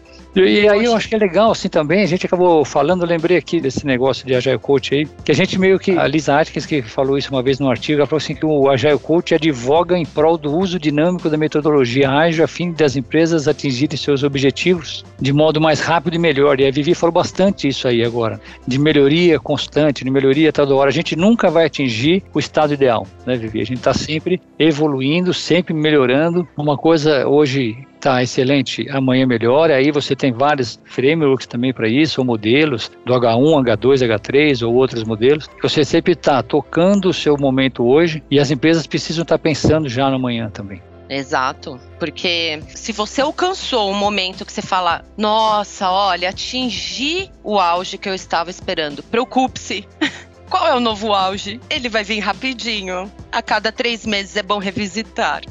[0.44, 3.60] E aí eu acho que é legal, assim, também, a gente acabou falando, lembrei aqui
[3.60, 6.82] desse negócio de Agile Coach aí, que a gente meio que, a Lisa Atkins que
[6.82, 10.04] falou isso uma vez no artigo, ela falou assim que o Agile Coach advoga em
[10.04, 15.32] prol do uso dinâmico da metodologia ágil a fim das empresas atingirem seus objetivos de
[15.32, 16.60] modo mais rápido e melhor.
[16.60, 20.90] E a Vivi falou bastante isso aí agora, de melhoria constante, de melhoria toda hora.
[20.90, 23.60] A gente nunca vai atingir o estado ideal, né, Vivi?
[23.60, 26.46] A gente está sempre evoluindo, sempre melhorando.
[26.56, 29.76] Uma coisa hoje tá excelente, amanhã melhora.
[29.76, 34.74] Aí você tem vários frameworks também para isso, ou modelos do H1, H2, H3 ou
[34.74, 35.48] outros modelos.
[35.62, 39.88] Você sempre está tocando o seu momento hoje e as empresas precisam estar tá pensando
[39.88, 40.82] já no amanhã também.
[41.08, 47.96] Exato, porque se você alcançou um momento que você fala, nossa, olha, atingi o auge
[47.96, 49.88] que eu estava esperando, preocupe-se.
[50.50, 51.60] Qual é o novo auge?
[51.68, 53.10] Ele vai vir rapidinho.
[53.30, 55.42] A cada três meses é bom revisitar.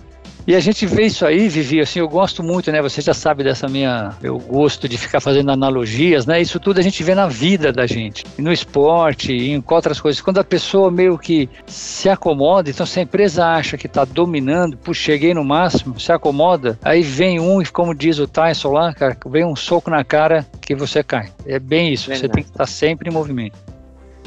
[0.47, 2.81] E a gente vê isso aí, Vivi, assim, eu gosto muito, né?
[2.81, 6.41] Você já sabe dessa minha, eu gosto de ficar fazendo analogias, né?
[6.41, 10.21] Isso tudo a gente vê na vida da gente, no esporte, em outras coisas.
[10.21, 14.77] Quando a pessoa meio que se acomoda, então se a empresa acha que está dominando,
[14.77, 18.93] puxa, cheguei no máximo, se acomoda, aí vem um, e como diz o Tyson lá,
[18.93, 21.29] cara, vem um soco na cara que você cai.
[21.45, 22.27] É bem isso, Verdade.
[22.27, 23.57] você tem que estar sempre em movimento.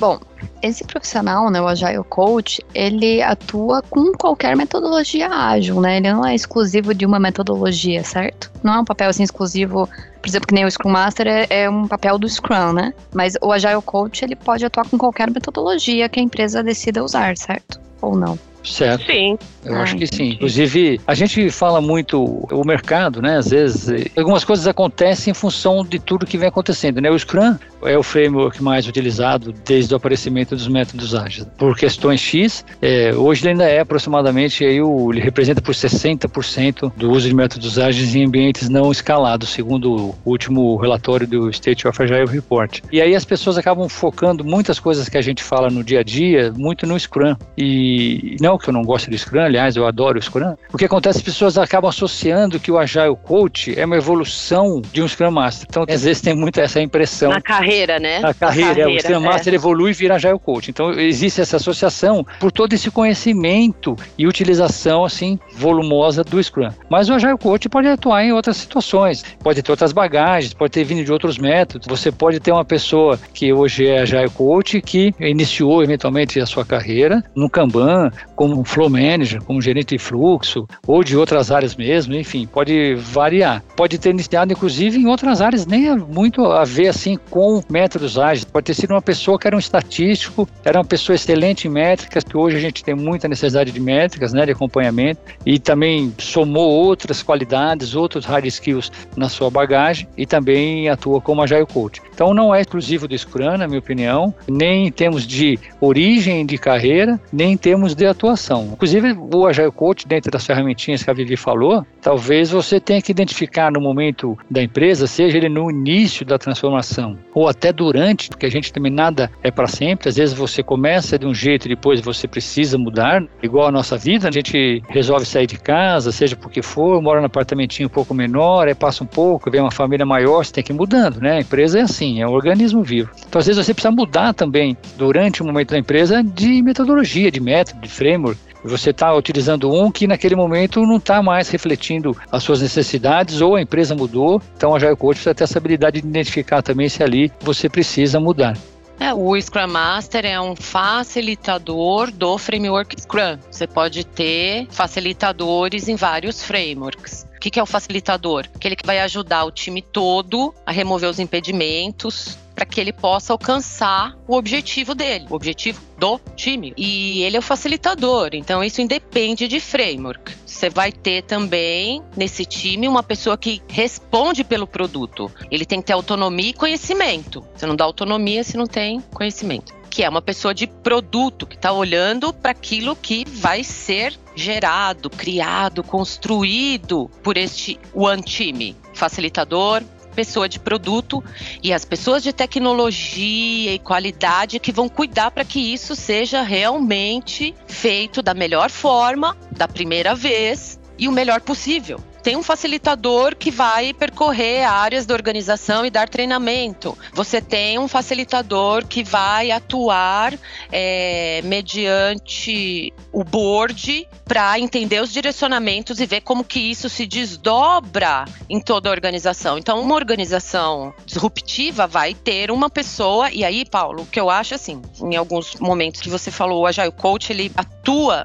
[0.01, 0.19] Bom,
[0.63, 5.99] esse profissional, né, o Agile Coach, ele atua com qualquer metodologia ágil, né?
[5.99, 8.51] Ele não é exclusivo de uma metodologia, certo?
[8.63, 9.87] Não é um papel assim exclusivo,
[10.23, 12.95] por exemplo, que nem o Scrum Master é, é um papel do Scrum, né?
[13.15, 17.37] Mas o Agile Coach, ele pode atuar com qualquer metodologia que a empresa decida usar,
[17.37, 17.79] certo?
[18.01, 18.39] Ou não?
[18.62, 19.07] Certo.
[19.07, 19.38] Sim.
[19.64, 20.31] Eu ah, acho que sim.
[20.31, 23.37] Inclusive, a gente fala muito o mercado, né?
[23.37, 27.11] Às vezes, algumas coisas acontecem em função de tudo que vem acontecendo, né?
[27.11, 31.46] O Scrum é o framework mais utilizado desde o aparecimento dos métodos ágeis.
[31.59, 36.92] Por questões X, é, hoje ele ainda é aproximadamente, aí, o, ele representa por 60%
[36.96, 41.87] do uso de métodos ágeis em ambientes não escalados, segundo o último relatório do State
[41.87, 42.81] of Agile Report.
[42.90, 46.03] E aí as pessoas acabam focando muitas coisas que a gente fala no dia a
[46.03, 47.37] dia, muito no Scrum.
[47.57, 50.55] E não que eu não gosto do Scrum, aliás, eu adoro o Scrum.
[50.73, 55.03] O que acontece, as pessoas acabam associando que o Agile Coach é uma evolução de
[55.03, 55.67] um Scrum Master.
[55.69, 57.31] Então, às vezes tem muito essa impressão.
[57.31, 58.21] Na carreira, né?
[58.21, 59.19] Na carreira, carreira o Scrum é.
[59.19, 60.71] Master evolui e vira Agile Coach.
[60.71, 66.71] Então, existe essa associação por todo esse conhecimento e utilização, assim, volumosa do Scrum.
[66.89, 70.85] Mas o Agile Coach pode atuar em outras situações, pode ter outras bagagens, pode ter
[70.85, 71.87] vindo de outros métodos.
[71.89, 76.65] Você pode ter uma pessoa que hoje é Agile Coach que iniciou eventualmente a sua
[76.65, 82.14] carreira no Kanban, como flow manager, como gerente de fluxo, ou de outras áreas mesmo,
[82.14, 83.62] enfim, pode variar.
[83.76, 88.18] Pode ter iniciado, inclusive, em outras áreas, nem é muito a ver assim com métodos
[88.18, 88.46] ágeis.
[88.46, 92.24] Pode ter sido uma pessoa que era um estatístico, era uma pessoa excelente em métricas,
[92.24, 96.70] que hoje a gente tem muita necessidade de métricas, né, de acompanhamento, e também somou
[96.70, 102.00] outras qualidades, outros hard skills na sua bagagem e também atua como Agile Coach.
[102.14, 106.57] Então não é exclusivo do Scrum, na minha opinião, nem em termos de origem de
[106.57, 108.30] carreira, nem em termos de atuação.
[108.73, 113.12] Inclusive o Agile Coach, dentro das ferramentinhas que a Vivi falou, talvez você tenha que
[113.12, 118.47] identificar no momento da empresa, seja ele no início da transformação ou até durante, porque
[118.47, 120.09] a gente também nada é para sempre.
[120.09, 123.97] Às vezes você começa de um jeito e depois você precisa mudar, igual a nossa
[123.97, 128.14] vida, a gente resolve sair de casa, seja porque for, mora num apartamentinho um pouco
[128.14, 131.37] menor, aí passa um pouco, vem uma família maior, você tem que ir mudando, né?
[131.37, 133.11] A empresa é assim, é um organismo vivo.
[133.29, 137.40] Então às vezes você precisa mudar também durante o momento da empresa de metodologia, de
[137.40, 137.88] método, de
[138.21, 138.41] framework.
[138.63, 143.57] Você está utilizando um que naquele momento não está mais refletindo as suas necessidades ou
[143.57, 144.41] a empresa mudou.
[144.57, 148.21] Então a Agile Coach precisa ter essa habilidade de identificar também se ali você precisa
[148.21, 148.57] mudar.
[148.99, 153.39] É, o Scrum Master é um facilitador do framework Scrum.
[153.51, 157.27] Você pode ter facilitadores em vários frameworks.
[157.35, 158.45] O que é o facilitador?
[158.55, 163.33] Aquele que vai ajudar o time todo a remover os impedimentos, para que ele possa
[163.33, 166.75] alcançar o objetivo dele, o objetivo do time.
[166.77, 170.37] E ele é o facilitador, então isso independe de framework.
[170.44, 175.33] Você vai ter também nesse time uma pessoa que responde pelo produto.
[175.51, 177.42] Ele tem que ter autonomia e conhecimento.
[177.57, 181.57] Você não dá autonomia se não tem conhecimento que é uma pessoa de produto, que
[181.57, 188.77] está olhando para aquilo que vai ser gerado, criado, construído por este One Team.
[188.94, 191.23] Facilitador, pessoa de produto
[191.62, 197.55] e as pessoas de tecnologia e qualidade que vão cuidar para que isso seja realmente
[197.66, 203.51] feito da melhor forma, da primeira vez e o melhor possível tem um facilitador que
[203.51, 206.97] vai percorrer áreas da organização e dar treinamento.
[207.13, 210.35] Você tem um facilitador que vai atuar
[210.71, 218.25] é, mediante o board para entender os direcionamentos e ver como que isso se desdobra
[218.49, 219.59] em toda a organização.
[219.59, 224.55] Então, uma organização disruptiva vai ter uma pessoa, e aí, Paulo, o que eu acho
[224.55, 227.80] assim, em alguns momentos que você falou, o Agile Coach, ele atua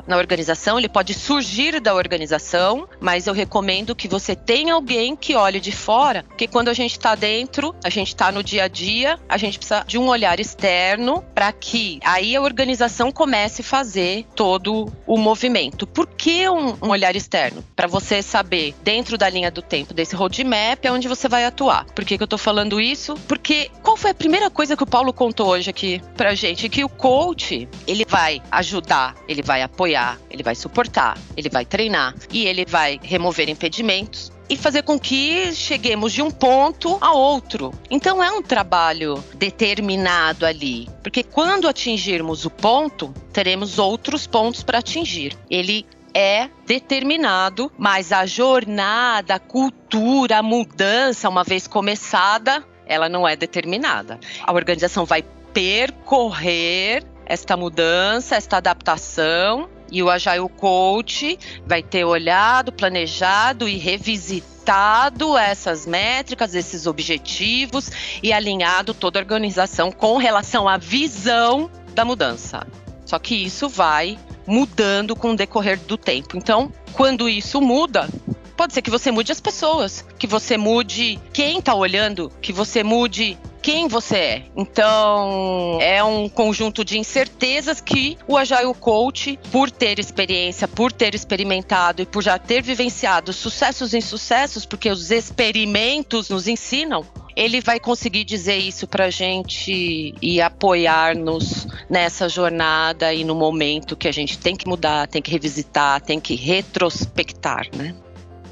[0.08, 5.36] na organização, ele pode surgir da organização, mas eu recomendo que você tenha alguém que
[5.36, 8.67] olhe de fora, porque quando a gente está dentro, a gente está no dia a
[8.67, 13.65] dia, a gente precisa de um olhar externo para que aí a organização comece a
[13.65, 15.88] fazer todo o movimento.
[15.88, 17.63] Por que um, um olhar externo?
[17.75, 21.86] Para você saber, dentro da linha do tempo desse roadmap, é onde você vai atuar.
[21.86, 23.15] Por que, que eu estou falando isso?
[23.28, 26.69] Porque qual foi a primeira coisa que o Paulo contou hoje aqui pra gente?
[26.69, 32.15] Que o coach, ele vai ajudar, ele vai apoiar, ele vai suportar, ele vai treinar
[32.32, 37.74] e ele vai remover impedimentos e fazer com que cheguemos de um ponto a outro.
[37.89, 44.80] Então é um trabalho determinado ali, porque quando atingirmos o ponto, teremos outros pontos para
[44.80, 45.36] atingir.
[45.50, 53.28] Ele é determinado, mas a jornada, a cultura, a mudança, uma vez começada, ela não
[53.28, 54.20] é determinada.
[54.41, 62.72] A organização vai percorrer esta mudança, esta adaptação e o Agile Coach vai ter olhado,
[62.72, 70.78] planejado e revisitado essas métricas, esses objetivos e alinhado toda a organização com relação à
[70.78, 72.66] visão da mudança.
[73.06, 76.38] Só que isso vai mudando com o decorrer do tempo.
[76.38, 78.10] Então, quando isso muda,
[78.58, 82.84] pode ser que você mude as pessoas, que você mude quem está olhando, que você
[82.84, 84.45] mude quem você é.
[84.56, 91.15] Então, é um conjunto de incertezas que o Agile Coach, por ter experiência, por ter
[91.15, 97.04] experimentado e por já ter vivenciado sucessos e insucessos, porque os experimentos nos ensinam,
[97.36, 103.95] ele vai conseguir dizer isso para a gente e apoiar-nos nessa jornada e no momento
[103.95, 107.95] que a gente tem que mudar, tem que revisitar, tem que retrospectar, né?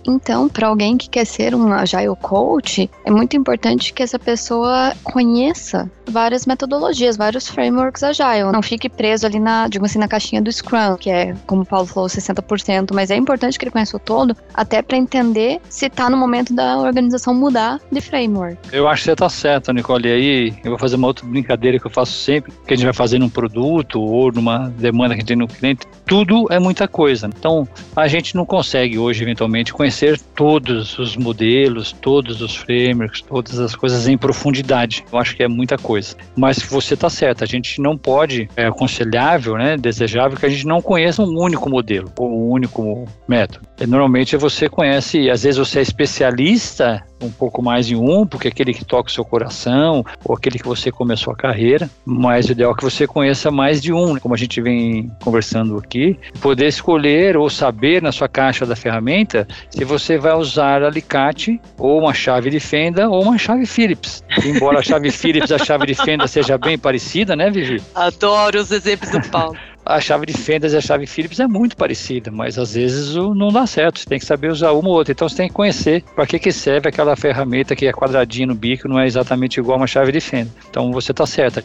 [0.06, 4.94] Então, para alguém que quer ser um Agile Coach, é muito importante que essa pessoa
[5.04, 8.52] conheça várias metodologias, vários frameworks Agile.
[8.52, 11.66] Não fique preso ali na, digamos assim, na caixinha do Scrum, que é, como o
[11.66, 15.86] Paulo falou, 60%, mas é importante que ele conheça o todo, até para entender se
[15.86, 18.58] está no momento da organização mudar de framework.
[18.72, 20.10] Eu acho que você está certo, Nicole.
[20.10, 22.86] E aí eu vou fazer uma outra brincadeira que eu faço sempre, que a gente
[22.86, 25.88] vai fazer num produto ou numa demanda que a gente tem no cliente.
[26.06, 27.28] Tudo é muita coisa.
[27.28, 33.22] Então, a gente não consegue hoje, eventualmente, conhecer conhecer todos os modelos, todos os frameworks,
[33.22, 35.06] todas as coisas em profundidade.
[35.12, 36.16] Eu acho que é muita coisa.
[36.36, 40.66] Mas você está certo, a gente não pode, é aconselhável, né, desejável que a gente
[40.66, 43.68] não conheça um único modelo ou um único método.
[43.88, 48.51] Normalmente você conhece, às vezes você é especialista um pouco mais em um, porque é
[48.51, 52.51] aquele que toca o seu coração, ou aquele que você começou a carreira, mas o
[52.51, 54.19] ideal é que você conheça mais de um, né?
[54.19, 59.47] como a gente vem conversando aqui, poder escolher ou saber na sua caixa da ferramenta
[59.69, 64.24] se você vai usar alicate ou uma chave de fenda ou uma chave Phillips.
[64.45, 67.82] Embora a chave Phillips e a chave de fenda seja bem parecida, né, Vivi?
[67.95, 71.76] Adoro os exemplos do Paulo a chave de fendas e a chave Phillips é muito
[71.76, 74.00] parecida, mas às vezes não dá certo.
[74.00, 75.12] Você tem que saber usar uma ou outra.
[75.12, 78.56] Então você tem que conhecer para que, que serve aquela ferramenta que é quadradinha no
[78.56, 80.52] bico, não é exatamente igual a uma chave de fenda.
[80.70, 81.64] Então você está certa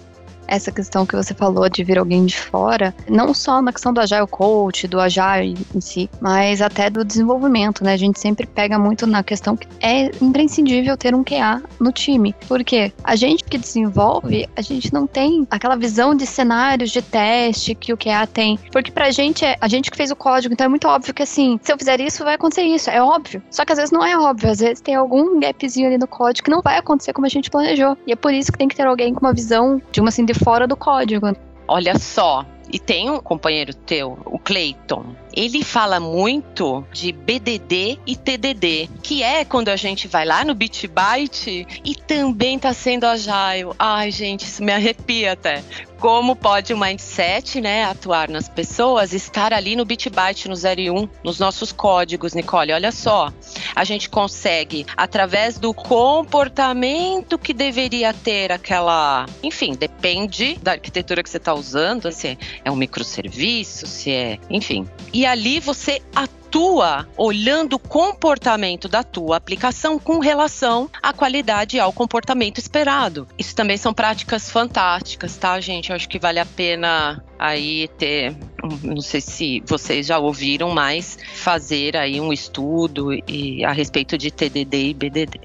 [0.48, 4.00] essa questão que você falou de vir alguém de fora, não só na questão do
[4.00, 7.92] Agile Coach, do Agile em si, mas até do desenvolvimento, né?
[7.92, 12.34] A gente sempre pega muito na questão que é imprescindível ter um QA no time.
[12.48, 17.74] Porque a gente que desenvolve, a gente não tem aquela visão de cenários de teste
[17.74, 18.58] que o QA tem.
[18.72, 21.22] Porque pra gente, é a gente que fez o código, então é muito óbvio que
[21.22, 22.90] assim, se eu fizer isso, vai acontecer isso.
[22.90, 23.42] É óbvio.
[23.50, 24.50] Só que às vezes não é óbvio.
[24.50, 27.50] Às vezes tem algum gapzinho ali no código que não vai acontecer como a gente
[27.50, 27.96] planejou.
[28.06, 30.24] E é por isso que tem que ter alguém com uma visão de uma assim,
[30.24, 31.26] de fora do código.
[31.66, 35.14] Olha só, e tem um companheiro teu, o Clayton.
[35.34, 40.54] Ele fala muito de BDD e TDD, que é quando a gente vai lá no
[40.54, 43.72] BitByte e também tá sendo agile.
[43.78, 45.62] Ai, gente, isso me arrepia até
[45.98, 50.80] como pode o mindset, né, atuar nas pessoas, estar ali no bit byte, no 0
[50.80, 52.72] e 1, um, nos nossos códigos, Nicole.
[52.72, 53.32] Olha só,
[53.74, 59.26] a gente consegue, através do comportamento que deveria ter aquela.
[59.42, 64.38] Enfim, depende da arquitetura que você está usando, se é um microserviço, se é.
[64.48, 64.88] Enfim.
[65.12, 71.76] E ali você atua atua olhando o comportamento da tua aplicação com relação à qualidade
[71.76, 73.28] e ao comportamento esperado.
[73.38, 75.90] Isso também são práticas fantásticas, tá, gente?
[75.90, 78.34] Eu acho que vale a pena aí ter,
[78.82, 84.30] não sei se vocês já ouviram, mas fazer aí um estudo e a respeito de
[84.30, 85.40] TDD e BDD.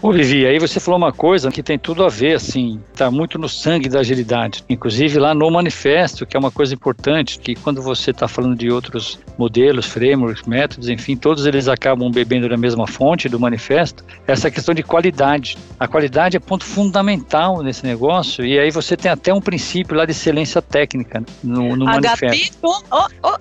[0.00, 3.36] Ô Vivi, aí você falou uma coisa que tem tudo a ver, assim, tá muito
[3.36, 4.64] no sangue da agilidade.
[4.68, 8.70] Inclusive lá no manifesto, que é uma coisa importante, que quando você está falando de
[8.70, 14.48] outros modelos, frameworks, métodos, enfim, todos eles acabam bebendo da mesma fonte do manifesto, essa
[14.52, 15.58] questão de qualidade.
[15.80, 20.04] A qualidade é ponto fundamental nesse negócio, e aí você tem até um princípio lá
[20.04, 22.56] de excelência técnica no, no manifesto.
[22.62, 23.36] Oh, oh.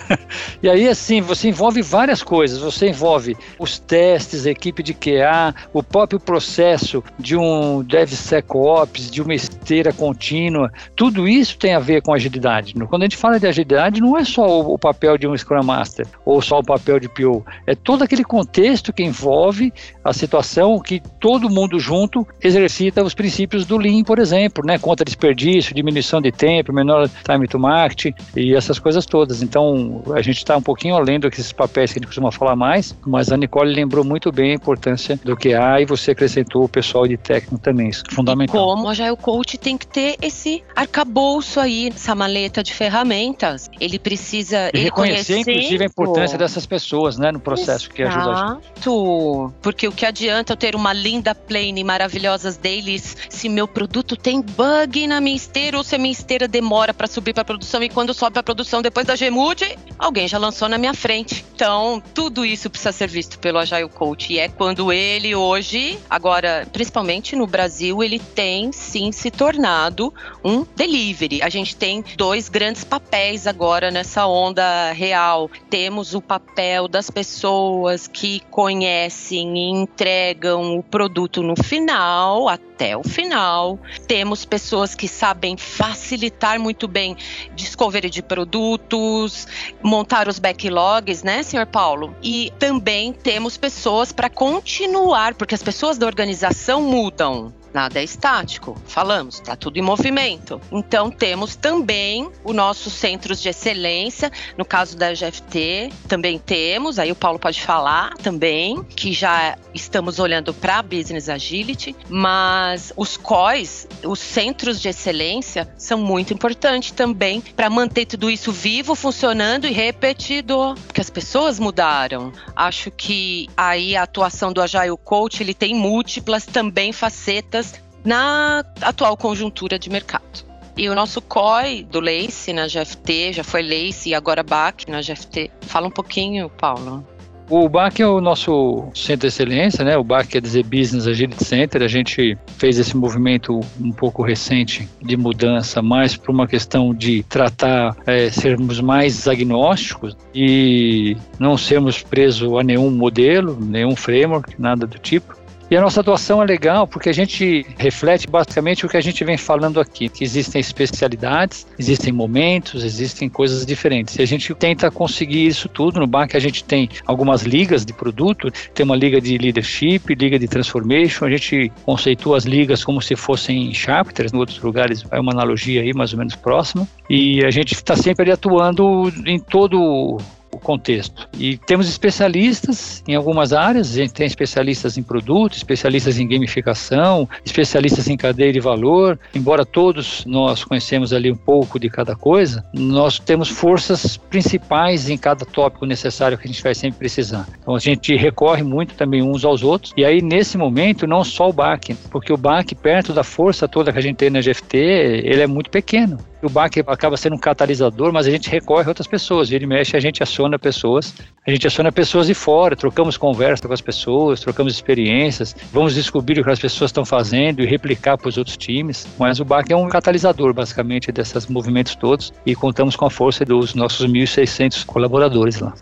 [0.62, 2.58] e aí, assim, você envolve várias coisas.
[2.60, 9.22] Você envolve os testes, a equipe de QA, o próprio processo de um DevSecOps, de
[9.22, 12.74] uma esteira contínua, tudo isso tem a ver com agilidade.
[12.74, 16.04] Quando a gente fala de agilidade, não é só o papel de um Scrum Master
[16.24, 19.72] ou só o papel de PO, é todo aquele contexto que envolve
[20.02, 24.80] a situação que todo mundo junto exercita os princípios do Lean, por exemplo, né?
[24.80, 29.44] contra desperdício, diminuição de tempo, menor time to market e essas coisas todas.
[29.44, 32.32] Então, a gente está um pouquinho além do que esses papéis que a gente costuma
[32.32, 36.10] falar mais, mas a Nicole lembrou muito bem a importância do que há aí você
[36.10, 38.56] acrescentou o pessoal de técnico também, isso é fundamental.
[38.56, 43.70] E como já o coach tem que ter esse arcabouço aí, essa maleta de ferramentas.
[43.80, 47.94] Ele precisa e reconhecer, inclusive, a importância dessas pessoas, né, no processo Exato.
[47.94, 49.54] que ajuda a gente.
[49.62, 54.40] Porque o que adianta eu ter uma linda plane maravilhosas dailies se meu produto tem
[54.40, 57.88] bug na minha esteira ou se a minha esteira demora para subir para produção e
[57.88, 61.44] quando sobe para produção depois da Gemude, alguém já lançou na minha frente.
[61.54, 65.98] Então, tudo isso precisa ser visto pelo Agile Coach e é quando ele hoje hoje,
[66.08, 70.14] agora, principalmente no Brasil, ele tem sim se tornado
[70.44, 71.42] um delivery.
[71.42, 75.50] A gente tem dois grandes papéis agora nessa onda real.
[75.68, 83.02] Temos o papel das pessoas que conhecem e entregam o produto no final, até o
[83.02, 83.78] final.
[84.06, 87.16] Temos pessoas que sabem facilitar muito bem
[87.54, 89.48] discovery de produtos,
[89.82, 92.14] montar os backlogs, né, senhor Paulo?
[92.22, 98.80] E também temos pessoas para continuar, porque as pessoas da organização mudam nada é estático.
[98.86, 100.60] Falamos, está tudo em movimento.
[100.70, 107.10] Então temos também os nossos centros de excelência, no caso da GFT, também temos, aí
[107.10, 113.88] o Paulo pode falar também, que já estamos olhando para Business Agility, mas os COIs,
[114.04, 119.72] os centros de excelência, são muito importantes também para manter tudo isso vivo, funcionando e
[119.72, 122.32] repetido, porque as pessoas mudaram.
[122.54, 127.63] Acho que aí a atuação do Agile Coach, ele tem múltiplas também facetas
[128.04, 130.44] na atual conjuntura de mercado.
[130.76, 135.00] E o nosso COI do Lace na GFT, já foi Lace e agora BAC na
[135.00, 135.50] GFT.
[135.62, 137.06] Fala um pouquinho, Paulo.
[137.48, 139.98] O BAC é o nosso centro de excelência, né?
[139.98, 141.82] O BAC quer dizer Business Agility Center.
[141.82, 147.22] A gente fez esse movimento um pouco recente de mudança, mais por uma questão de
[147.24, 154.86] tratar, é, sermos mais agnósticos e não sermos presos a nenhum modelo, nenhum framework, nada
[154.86, 155.43] do tipo.
[155.70, 159.24] E a nossa atuação é legal porque a gente reflete basicamente o que a gente
[159.24, 164.16] vem falando aqui, que existem especialidades, existem momentos, existem coisas diferentes.
[164.16, 166.00] E a gente tenta conseguir isso tudo.
[166.00, 170.38] No BAC a gente tem algumas ligas de produto, tem uma liga de leadership, liga
[170.38, 175.18] de transformation, a gente conceitua as ligas como se fossem chapters, em outros lugares é
[175.18, 176.86] uma analogia aí mais ou menos próxima.
[177.08, 180.18] E a gente está sempre atuando em todo
[180.54, 181.28] o contexto.
[181.38, 187.28] E temos especialistas em algumas áreas, a gente tem especialistas em produto, especialistas em gamificação,
[187.44, 189.18] especialistas em cadeia de valor.
[189.34, 195.18] Embora todos nós conhecemos ali um pouco de cada coisa, nós temos forças principais em
[195.18, 197.46] cada tópico necessário que a gente vai sempre precisar.
[197.60, 199.92] Então a gente recorre muito também uns aos outros.
[199.96, 203.92] E aí nesse momento não só o BAC, porque o BAC perto da força toda
[203.92, 207.38] que a gente tem na GFT, ele é muito pequeno o BAC acaba sendo um
[207.38, 209.50] catalisador, mas a gente recorre a outras pessoas.
[209.50, 211.14] Ele mexe, a gente aciona pessoas,
[211.46, 216.40] a gente aciona pessoas de fora, trocamos conversa com as pessoas, trocamos experiências, vamos descobrir
[216.40, 219.06] o que as pessoas estão fazendo e replicar para os outros times.
[219.18, 223.44] Mas o BAC é um catalisador, basicamente, desses movimentos todos e contamos com a força
[223.44, 225.74] dos nossos 1.600 colaboradores lá.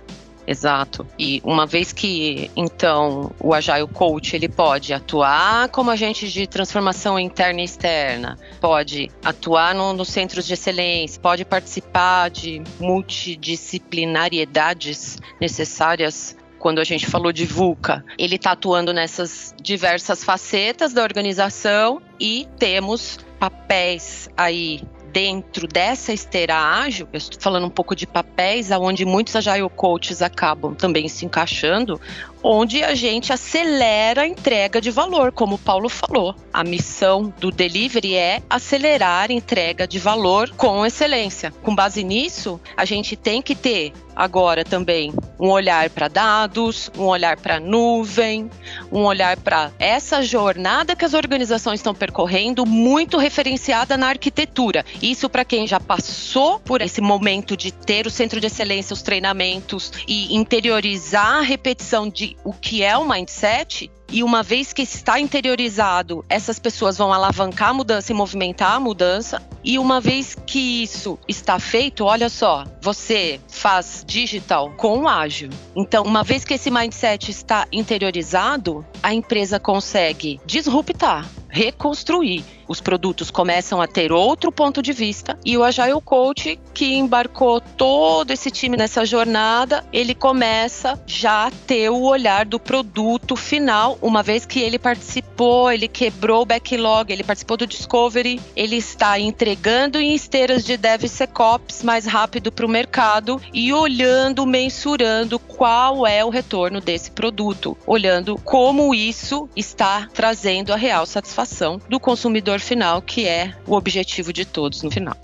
[0.46, 1.04] Exato.
[1.18, 7.18] E uma vez que então o Agile Coach ele pode atuar como agente de transformação
[7.18, 16.36] interna e externa, pode atuar no, nos centros de excelência, pode participar de multidisciplinariedades necessárias
[16.58, 22.46] quando a gente falou de VUCA, ele está atuando nessas diversas facetas da organização e
[22.56, 24.80] temos papéis aí
[25.12, 30.22] dentro dessa esteira ágil, eu estou falando um pouco de papéis, aonde muitos agile coaches
[30.22, 32.00] acabam também se encaixando,
[32.42, 36.34] onde a gente acelera a entrega de valor, como o Paulo falou.
[36.52, 41.52] A missão do delivery é acelerar a entrega de valor com excelência.
[41.62, 47.04] Com base nisso, a gente tem que ter agora também um olhar para dados, um
[47.04, 48.50] olhar para nuvem,
[48.90, 54.84] um olhar para essa jornada que as organizações estão percorrendo, muito referenciada na arquitetura.
[55.02, 59.02] Isso para quem já passou por esse momento de ter o centro de excelência, os
[59.02, 64.82] treinamentos e interiorizar a repetição de o que é o mindset e uma vez que
[64.82, 69.42] está interiorizado, essas pessoas vão alavancar a mudança e movimentar a mudança.
[69.64, 75.48] E uma vez que isso está feito, olha só, você faz digital com ágil.
[75.74, 82.42] Então, uma vez que esse mindset está interiorizado, a empresa consegue disruptar, reconstruir.
[82.66, 87.60] Os produtos começam a ter outro ponto de vista e o Agile Coach, que embarcou
[87.60, 93.98] todo esse time nessa jornada, ele começa já a ter o olhar do produto final
[94.00, 99.20] uma vez que ele participou, ele quebrou o backlog, ele participou do Discovery, ele está
[99.20, 106.24] entregando em esteiras de DevSecOps mais rápido para o mercado e olhando, mensurando qual é
[106.24, 111.41] o retorno desse produto, olhando como isso está trazendo a real satisfação
[111.88, 115.16] do consumidor final, que é o objetivo de todos no final.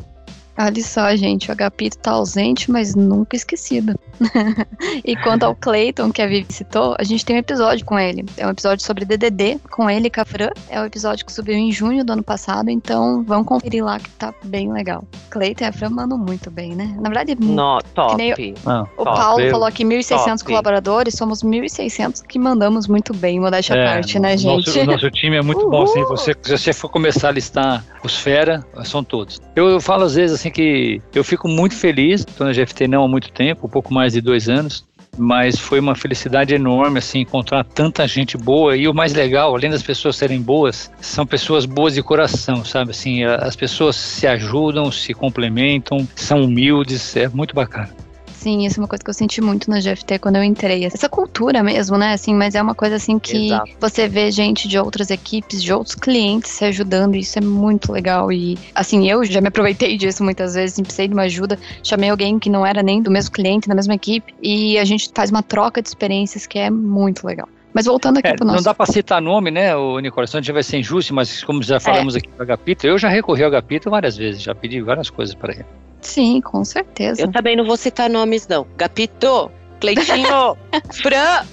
[0.61, 3.95] Olha só, gente, o Agapito tá ausente, mas nunca esquecido.
[5.05, 8.25] e quanto ao Clayton, que a Vivi citou, a gente tem um episódio com ele.
[8.37, 10.51] É um episódio sobre DDD, com ele e com a Fran.
[10.69, 14.11] É um episódio que subiu em junho do ano passado, então vamos conferir lá que
[14.11, 15.05] tá bem legal.
[15.31, 16.93] Clayton e a Fran mandam muito bem, né?
[17.01, 18.55] Na verdade, no, top.
[18.67, 19.17] Ah, o top.
[19.17, 24.19] Paulo falou aqui 1.600 colaboradores, somos 1.600 que mandamos muito bem, modéstia à é, parte,
[24.19, 24.67] né, gente?
[24.67, 25.71] Nosso, nosso time é muito Uhul.
[25.71, 29.41] bom, assim, você, se você for começar a listar os fera, são todos.
[29.55, 33.05] Eu, eu falo às vezes assim que eu fico muito feliz, estou na GFT não
[33.05, 34.87] há muito tempo, um pouco mais de dois anos,
[35.17, 39.71] mas foi uma felicidade enorme assim encontrar tanta gente boa e o mais legal, além
[39.71, 42.93] das pessoas serem boas, são pessoas boas de coração, sabe?
[42.93, 47.91] Assim, as pessoas se ajudam, se complementam, são humildes, é muito bacana.
[48.39, 50.85] Sim, isso é uma coisa que eu senti muito na GFT quando eu entrei.
[50.85, 52.13] Essa cultura mesmo, né?
[52.13, 53.71] Assim, mas é uma coisa assim que Exato.
[53.81, 57.91] você vê gente de outras equipes, de outros clientes se ajudando, e isso é muito
[57.93, 58.31] legal.
[58.31, 62.39] E assim, eu já me aproveitei disso muitas vezes, precisei de uma ajuda, chamei alguém
[62.39, 65.43] que não era nem do mesmo cliente, da mesma equipe, e a gente faz uma
[65.43, 67.49] troca de experiências que é muito legal.
[67.73, 68.57] Mas voltando aqui é, para o nosso.
[68.57, 70.35] Não dá para citar nome, né, o Nicolas?
[70.35, 72.19] A gente vai ser injusto, mas como já falamos é.
[72.19, 75.53] aqui do Agapito, eu já recorri ao Agapito várias vezes, já pedi várias coisas para
[75.53, 75.67] ele.
[76.01, 77.21] Sim, com certeza.
[77.23, 78.67] Eu também não vou citar nomes, não.
[78.77, 79.51] Gapito,
[79.81, 80.57] Cleitinho,
[80.93, 81.45] Fran,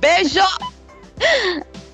[0.00, 0.40] beijo!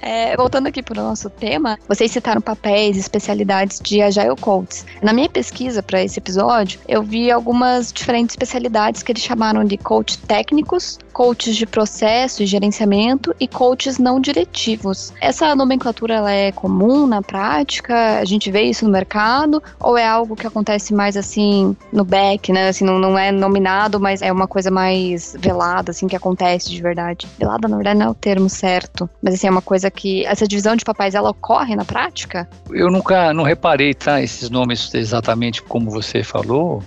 [0.01, 4.87] É, voltando aqui para o nosso tema, vocês citaram papéis e especialidades de Agile Coaches.
[5.03, 9.76] Na minha pesquisa para esse episódio, eu vi algumas diferentes especialidades que eles chamaram de
[9.76, 15.12] coach técnicos, coaches de processo e gerenciamento e coaches não diretivos.
[15.20, 18.20] Essa nomenclatura ela é comum na prática?
[18.20, 22.52] A gente vê isso no mercado ou é algo que acontece mais assim no back,
[22.52, 22.68] né?
[22.68, 26.80] Assim, não, não é nominado, mas é uma coisa mais velada, assim, que acontece de
[26.80, 27.26] verdade.
[27.36, 30.46] Velada, na verdade, não é o termo certo, mas assim, é uma coisa que essa
[30.46, 32.48] divisão de papéis ela ocorre na prática?
[32.70, 36.80] Eu nunca não reparei, tá, esses nomes exatamente como você falou,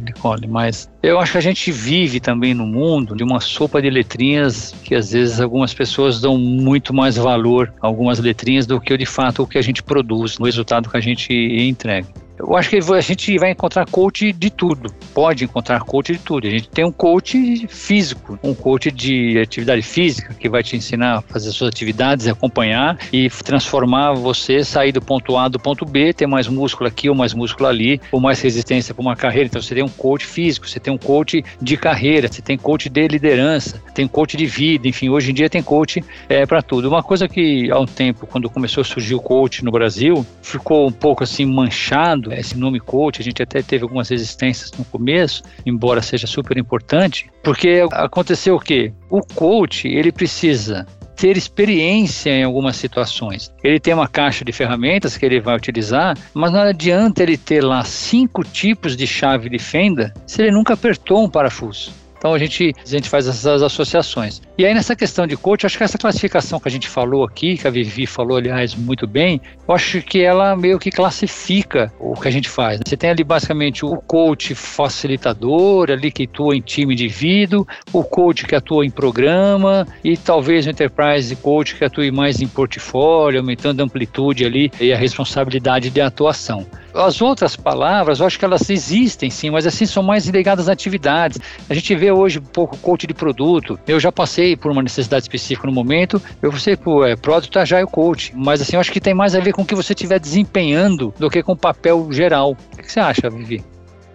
[0.00, 3.88] Nicole, mas eu acho que a gente vive também no mundo de uma sopa de
[3.88, 8.96] letrinhas que às vezes algumas pessoas dão muito mais valor a algumas letrinhas do que
[8.96, 12.06] de fato o que a gente produz, o resultado que a gente entrega.
[12.42, 14.92] Eu acho que a gente vai encontrar coach de tudo.
[15.14, 16.48] Pode encontrar coach de tudo.
[16.48, 21.18] A gente tem um coach físico, um coach de atividade física que vai te ensinar
[21.18, 26.12] a fazer suas atividades, acompanhar e transformar você, sair do ponto A do ponto B,
[26.12, 29.46] ter mais músculo aqui ou mais músculo ali, ou mais resistência para uma carreira.
[29.46, 32.88] Então você tem um coach físico, você tem um coach de carreira, você tem coach
[32.88, 36.88] de liderança, tem coach de vida, enfim, hoje em dia tem coach é, para tudo.
[36.88, 40.88] Uma coisa que há um tempo, quando começou a surgir o coach no Brasil, ficou
[40.88, 45.42] um pouco assim manchado esse nome coach, a gente até teve algumas resistências no começo,
[45.64, 48.92] embora seja super importante, porque aconteceu o quê?
[49.10, 53.52] O coach, ele precisa ter experiência em algumas situações.
[53.62, 57.62] Ele tem uma caixa de ferramentas que ele vai utilizar, mas não adianta ele ter
[57.62, 61.92] lá cinco tipos de chave de fenda se ele nunca apertou um parafuso.
[62.22, 64.40] Então a gente, a gente faz essas associações.
[64.58, 67.56] E aí nessa questão de coach, acho que essa classificação que a gente falou aqui,
[67.56, 72.14] que a Vivi falou, aliás, muito bem, eu acho que ela meio que classifica o
[72.14, 72.80] que a gente faz.
[72.86, 78.04] Você tem ali basicamente o coach facilitador, ali que atua em time de indivíduo, o
[78.04, 83.40] coach que atua em programa e talvez o enterprise coach que atua mais em portfólio,
[83.40, 86.66] aumentando a amplitude ali e a responsabilidade de atuação.
[86.94, 90.72] As outras palavras, eu acho que elas existem sim, mas assim são mais ligadas a
[90.72, 91.38] atividades.
[91.68, 93.78] A gente vê hoje um pouco coach de produto.
[93.86, 97.86] Eu já passei por uma necessidade específica no momento, eu passei por é, Product Agile
[97.86, 100.18] Coach, mas assim, eu acho que tem mais a ver com o que você estiver
[100.18, 102.56] desempenhando do que com o papel geral.
[102.72, 103.64] O que você acha, Vivi?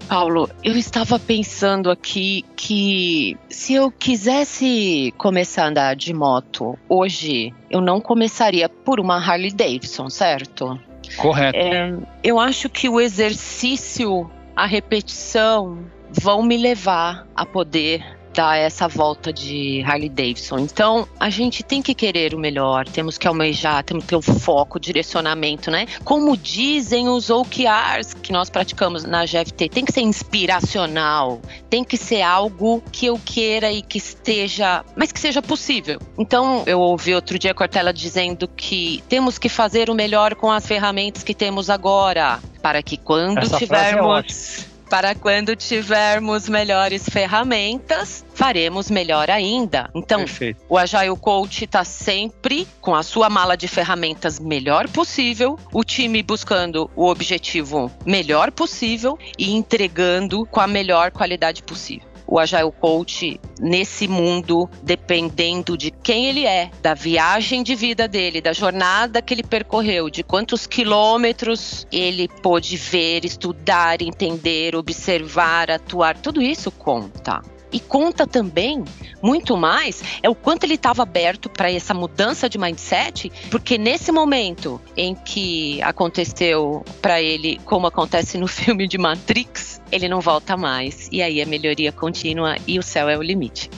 [0.07, 7.53] Paulo, eu estava pensando aqui que se eu quisesse começar a andar de moto hoje,
[7.69, 10.79] eu não começaria por uma Harley Davidson, certo?
[11.17, 11.57] Correto.
[11.57, 15.79] É, eu acho que o exercício, a repetição,
[16.09, 20.59] vão me levar a poder dar essa volta de Harley Davidson.
[20.59, 24.21] Então, a gente tem que querer o melhor, temos que almejar, temos que ter o
[24.21, 25.87] foco, o direcionamento, né?
[26.03, 31.97] Como dizem os OKRs que nós praticamos na GFT, tem que ser inspiracional, tem que
[31.97, 35.99] ser algo que eu queira e que esteja, mas que seja possível.
[36.15, 40.51] Então, eu ouvi outro dia a Cortella dizendo que temos que fazer o melhor com
[40.51, 47.07] as ferramentas que temos agora, para que quando Essa é tivermos para quando tivermos melhores
[47.09, 49.89] ferramentas, faremos melhor ainda.
[49.93, 50.61] Então, Perfeito.
[50.69, 56.23] o Agile Coach está sempre com a sua mala de ferramentas melhor possível, o time
[56.23, 63.39] buscando o objetivo melhor possível e entregando com a melhor qualidade possível o Agile Coach
[63.59, 69.33] nesse mundo, dependendo de quem ele é, da viagem de vida dele, da jornada que
[69.33, 77.41] ele percorreu, de quantos quilômetros ele pôde ver, estudar, entender, observar, atuar, tudo isso conta.
[77.71, 78.83] E conta também
[79.21, 84.11] muito mais é o quanto ele estava aberto para essa mudança de mindset, porque nesse
[84.11, 90.55] momento em que aconteceu para ele, como acontece no filme de Matrix, ele não volta
[90.55, 91.09] mais.
[91.11, 93.69] E aí a melhoria contínua e o céu é o limite.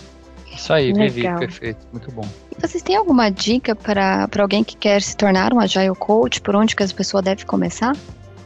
[0.53, 2.27] Isso aí, Vivi, perfeito, muito bom.
[2.59, 6.41] Vocês têm alguma dica para alguém que quer se tornar um Agile Coach?
[6.41, 7.95] Por onde que as pessoas devem começar?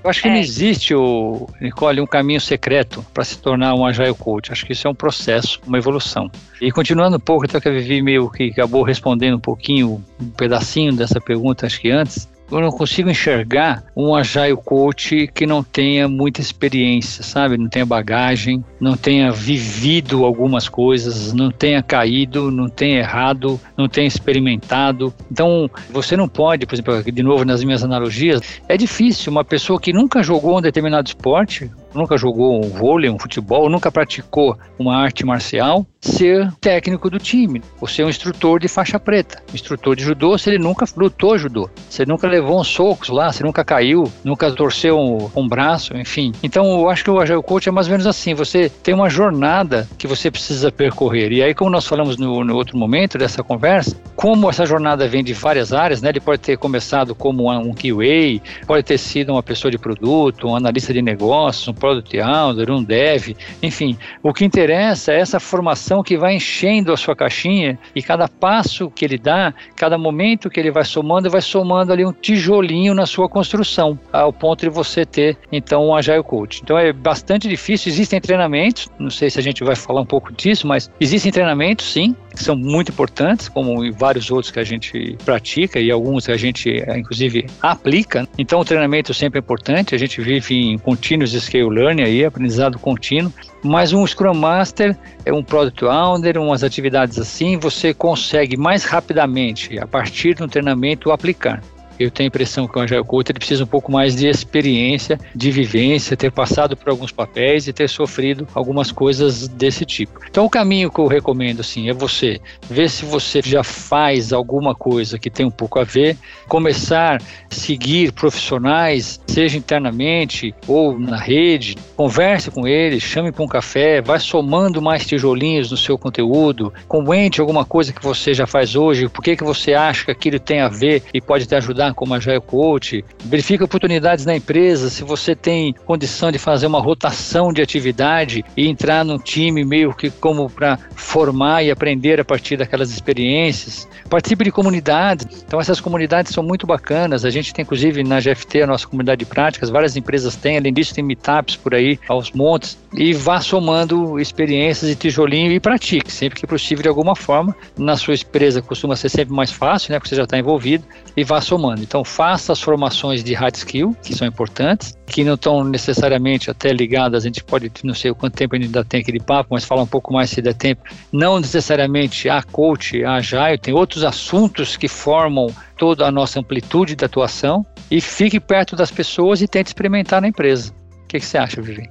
[0.03, 0.31] Eu acho que é.
[0.31, 4.51] não existe, o, Nicole, um caminho secreto para se tornar um Agile Coach.
[4.51, 6.29] Acho que isso é um processo, uma evolução.
[6.59, 10.29] E continuando um pouco, até que a Vivi meio que acabou respondendo um pouquinho, um
[10.31, 12.27] pedacinho dessa pergunta, acho que antes,
[12.57, 17.57] eu não consigo enxergar um agile coach que não tenha muita experiência, sabe?
[17.57, 23.87] Não tenha bagagem, não tenha vivido algumas coisas, não tenha caído, não tenha errado, não
[23.87, 25.13] tenha experimentado.
[25.31, 29.79] Então, você não pode, por exemplo, de novo nas minhas analogias, é difícil uma pessoa
[29.79, 34.97] que nunca jogou um determinado esporte, nunca jogou um vôlei, um futebol, nunca praticou uma
[34.97, 39.41] arte marcial, ser técnico do time, ou ser um instrutor de faixa preta.
[39.53, 43.31] Instrutor de judô, se ele nunca lutou judô, se ele nunca levou uns socos lá,
[43.31, 46.31] se nunca caiu, nunca torceu um, um braço, enfim.
[46.43, 49.09] Então, eu acho que o Agile Coach é mais ou menos assim, você tem uma
[49.09, 51.31] jornada que você precisa percorrer.
[51.31, 55.23] E aí, como nós falamos no, no outro momento dessa conversa, como essa jornada vem
[55.23, 56.09] de várias áreas, né?
[56.09, 60.55] Ele pode ter começado como um QA, pode ter sido uma pessoa de produto, um
[60.55, 63.97] analista de negócios, um Product Owner, um Dev, enfim.
[64.23, 68.89] O que interessa é essa formação que vai enchendo a sua caixinha e cada passo
[68.89, 73.05] que ele dá, cada momento que ele vai somando, vai somando ali um tijolinho na
[73.05, 76.61] sua construção, ao ponto de você ter, então, um Agile Coach.
[76.63, 80.31] Então é bastante difícil, existem treinamentos, não sei se a gente vai falar um pouco
[80.31, 85.17] disso, mas existem treinamentos, sim, que são muito importantes, como vários outros que a gente
[85.23, 88.27] pratica e alguns que a gente, inclusive, aplica.
[88.37, 92.79] Então, o treinamento sempre é importante, a gente vive em continuous scale learning, aí, aprendizado
[92.79, 93.31] contínuo,
[93.63, 99.79] mas um Scrum Master é um Product Owner, umas atividades assim, você consegue mais rapidamente,
[99.79, 101.61] a partir um treinamento, aplicar
[101.99, 105.19] eu tenho a impressão que o Agile Coach ele precisa um pouco mais de experiência,
[105.35, 110.19] de vivência, ter passado por alguns papéis e ter sofrido algumas coisas desse tipo.
[110.29, 112.39] Então, o caminho que eu recomendo, assim, é você
[112.69, 116.17] ver se você já faz alguma coisa que tem um pouco a ver,
[116.47, 123.47] começar a seguir profissionais, seja internamente ou na rede, converse com eles, chame para um
[123.47, 128.75] café, vai somando mais tijolinhos no seu conteúdo, comente alguma coisa que você já faz
[128.75, 131.82] hoje, por que, que você acha que aquilo tem a ver e pode te ajudar
[131.91, 137.51] como Agile Coach, verifica oportunidades na empresa, se você tem condição de fazer uma rotação
[137.51, 142.57] de atividade e entrar num time meio que como para formar e aprender a partir
[142.57, 143.87] daquelas experiências.
[144.07, 148.61] Participe de comunidades, então essas comunidades são muito bacanas, a gente tem inclusive na GFT
[148.61, 152.31] a nossa comunidade de práticas, várias empresas têm, além disso tem meetups por aí, aos
[152.31, 157.55] montes, e vá somando experiências e tijolinho e pratique, sempre que possível de alguma forma.
[157.77, 160.83] Na sua empresa costuma ser sempre mais fácil, né, porque você já está envolvido,
[161.15, 161.72] e vá somando.
[161.81, 166.71] Então, faça as formações de hard skill, que são importantes, que não estão necessariamente até
[166.71, 169.87] ligadas, a gente pode, não sei quanto tempo ainda tem aquele papo, mas falar um
[169.87, 174.87] pouco mais se der tempo, não necessariamente a coach, a agile, tem outros assuntos que
[174.87, 175.47] formam
[175.77, 180.27] toda a nossa amplitude de atuação e fique perto das pessoas e tente experimentar na
[180.27, 180.73] empresa.
[181.03, 181.89] O que, que você acha, Vivi?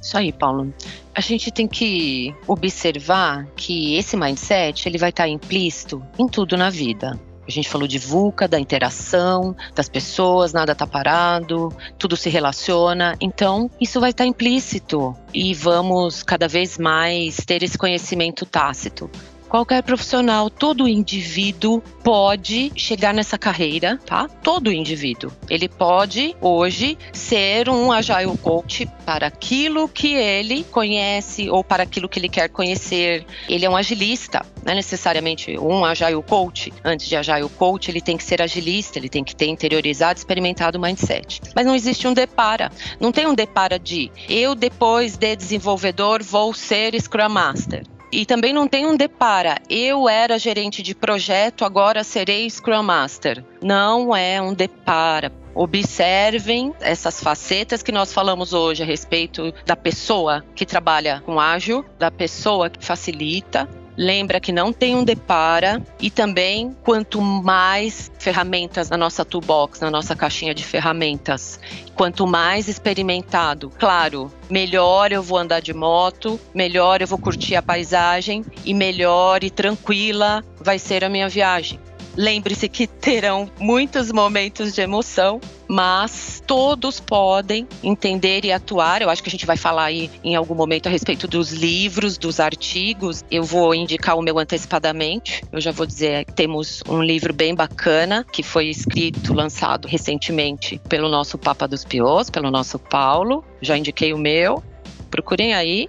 [0.00, 0.72] Isso aí, Paulo.
[1.14, 6.70] A gente tem que observar que esse mindset ele vai estar implícito em tudo na
[6.70, 7.20] vida.
[7.50, 13.16] A gente falou de VUCA, da interação das pessoas, nada está parado, tudo se relaciona.
[13.20, 19.10] Então, isso vai estar implícito e vamos cada vez mais ter esse conhecimento tácito
[19.50, 24.28] qualquer profissional, todo indivíduo pode chegar nessa carreira, tá?
[24.28, 25.32] Todo indivíduo.
[25.50, 32.08] Ele pode hoje ser um agile coach para aquilo que ele conhece ou para aquilo
[32.08, 33.26] que ele quer conhecer.
[33.48, 36.72] Ele é um agilista, não é necessariamente um agile coach.
[36.84, 40.78] Antes de agile coach, ele tem que ser agilista, ele tem que ter interiorizado, experimentado
[40.78, 41.40] o mindset.
[41.56, 42.70] Mas não existe um depara.
[43.00, 47.82] Não tem um depara de eu depois de desenvolvedor vou ser Scrum Master.
[48.12, 49.56] E também não tem um depara.
[49.68, 53.44] Eu era gerente de projeto, agora serei Scrum Master.
[53.62, 55.32] Não é um depara.
[55.54, 61.84] Observem essas facetas que nós falamos hoje a respeito da pessoa que trabalha com ágil,
[61.98, 63.68] da pessoa que facilita,
[64.00, 69.90] lembra que não tem um depara e também quanto mais ferramentas na nossa toolbox, na
[69.90, 71.60] nossa caixinha de ferramentas,
[71.94, 77.62] quanto mais experimentado, claro, melhor eu vou andar de moto, melhor eu vou curtir a
[77.62, 81.78] paisagem e melhor e tranquila vai ser a minha viagem.
[82.16, 89.02] Lembre-se que terão muitos momentos de emoção, mas todos podem entender e atuar.
[89.02, 92.18] Eu acho que a gente vai falar aí em algum momento a respeito dos livros,
[92.18, 93.24] dos artigos.
[93.30, 95.44] Eu vou indicar o meu antecipadamente.
[95.52, 100.80] Eu já vou dizer que temos um livro bem bacana que foi escrito, lançado recentemente
[100.88, 103.44] pelo nosso Papa dos Pios, pelo nosso Paulo.
[103.62, 104.64] Já indiquei o meu
[105.08, 105.88] procurem aí.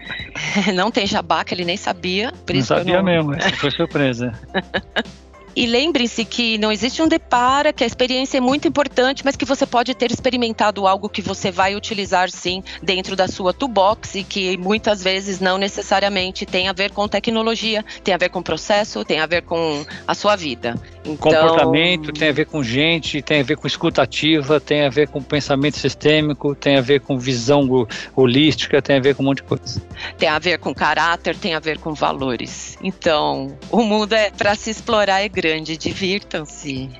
[0.74, 2.30] não tem jabá, que ele nem sabia.
[2.52, 3.04] Não sabia não...
[3.04, 4.32] mesmo, foi surpresa.
[5.56, 9.44] E lembre-se que não existe um depara, que a experiência é muito importante, mas que
[9.44, 14.24] você pode ter experimentado algo que você vai utilizar sim dentro da sua toolbox e
[14.24, 19.04] que muitas vezes não necessariamente tem a ver com tecnologia, tem a ver com processo,
[19.04, 20.74] tem a ver com a sua vida.
[21.04, 21.16] Então...
[21.16, 25.22] Comportamento tem a ver com gente, tem a ver com escutativa, tem a ver com
[25.22, 27.86] pensamento sistêmico, tem a ver com visão
[28.16, 29.82] holística, tem a ver com um monte de coisa.
[30.18, 32.76] Tem a ver com caráter, tem a ver com valores.
[32.82, 35.43] Então, o mundo é para se explorar é grande,
[35.78, 36.90] divirtam-se.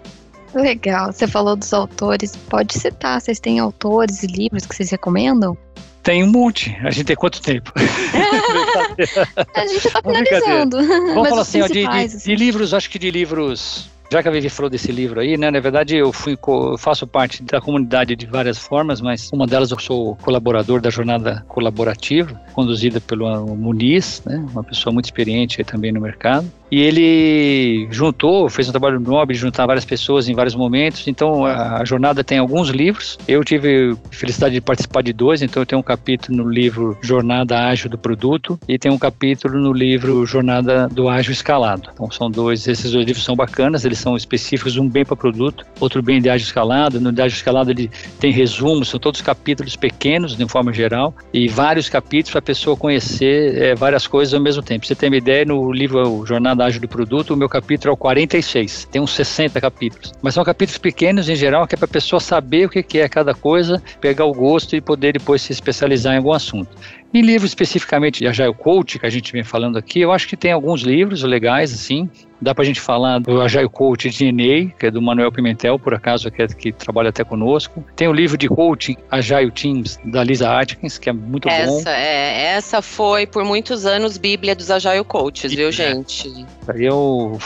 [0.55, 5.57] Legal, você falou dos autores, pode citar, vocês têm autores e livros que vocês recomendam?
[6.03, 6.77] Tem um monte.
[6.85, 7.73] A gente tem quanto tempo?
[9.55, 10.77] a gente está finalizando.
[10.87, 12.19] Vamos falar assim, ó, de, de, assim.
[12.19, 15.51] de livros, acho que de livros já que a Vivi falou desse livro aí, né?
[15.51, 19.73] Na verdade, eu fui eu faço parte da comunidade de várias formas, mas uma delas
[19.73, 23.27] eu sou colaborador da jornada colaborativa, conduzida pelo
[23.57, 24.37] Muniz, né?
[24.53, 26.49] Uma pessoa muito experiente também no mercado.
[26.75, 31.07] E ele juntou, fez um trabalho nobre de juntar várias pessoas em vários momentos.
[31.07, 33.17] Então a, jornada tem alguns livros.
[33.29, 37.69] Eu tive felicidade de participar de dois, então eu tenho um capítulo no livro Jornada
[37.69, 41.91] Ágil do Produto e tem um capítulo no livro Jornada do Ágil Escalado.
[41.95, 45.65] Então são dois, esses dois livros são bacanas, eles são específicos, um bem para produto,
[45.79, 47.01] outro bem de ágil escalado.
[47.01, 51.47] No de ágil escalado ele tem resumos, são todos capítulos pequenos, de forma geral, e
[51.47, 54.85] vários capítulos para a pessoa conhecer é, várias coisas ao mesmo tempo.
[54.85, 58.89] Você tem uma ideia, no livro Jornada Do Produto, o meu capítulo é o 46,
[58.91, 60.13] tem uns 60 capítulos.
[60.23, 63.09] Mas são capítulos pequenos em geral, que é para a pessoa saber o que é
[63.09, 66.71] cada coisa, pegar o gosto e poder depois se especializar em algum assunto.
[67.13, 70.37] Em livros especificamente de Agile Coach, que a gente vem falando aqui, eu acho que
[70.37, 72.11] tem alguns livros legais, assim.
[72.45, 75.95] Dá para a gente falar do Agile Coach DNA, que é do Manuel Pimentel, por
[75.95, 77.83] acaso, que, é, que trabalha até conosco.
[77.97, 81.91] Tem o livro de coaching Agile Teams, da Lisa Atkins, que é muito essa, bom.
[81.91, 86.45] É, essa foi, por muitos anos, Bíblia dos Agile Coaches, viu, gente?
[86.69, 87.39] Aí eu,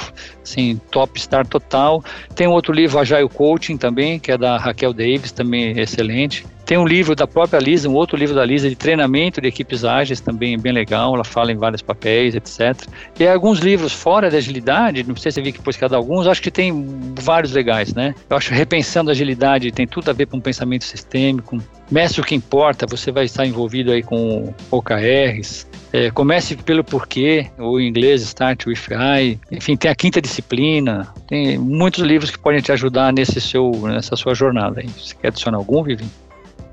[0.42, 2.03] assim, top star total.
[2.34, 6.44] Tem outro livro, Agile Coaching, também, que é da Raquel Davis, também excelente.
[6.68, 9.86] Tem um livro da própria Lisa, um outro livro da Lisa de treinamento de equipes
[9.86, 12.86] ágeis, também bem legal, ela fala em vários papéis, etc.
[13.18, 16.26] E alguns livros fora da agilidade, não sei se você viu que pôs cada alguns,
[16.26, 16.86] acho que tem
[17.22, 18.14] vários legais, né?
[18.28, 21.58] Eu acho Repensando a Agilidade tem tudo a ver com um pensamento sistêmico.
[21.90, 25.66] Mestre o que importa, você vai estar envolvido aí com OKRs.
[25.90, 29.38] É, comece pelo porquê, ou em inglês Start with I.
[29.50, 31.08] Enfim, tem a quinta disciplina.
[31.26, 34.80] Tem muitos livros que podem te ajudar nesse seu, nessa sua jornada.
[34.80, 34.88] Aí.
[34.88, 36.04] Você quer adicionar algum, Vivi?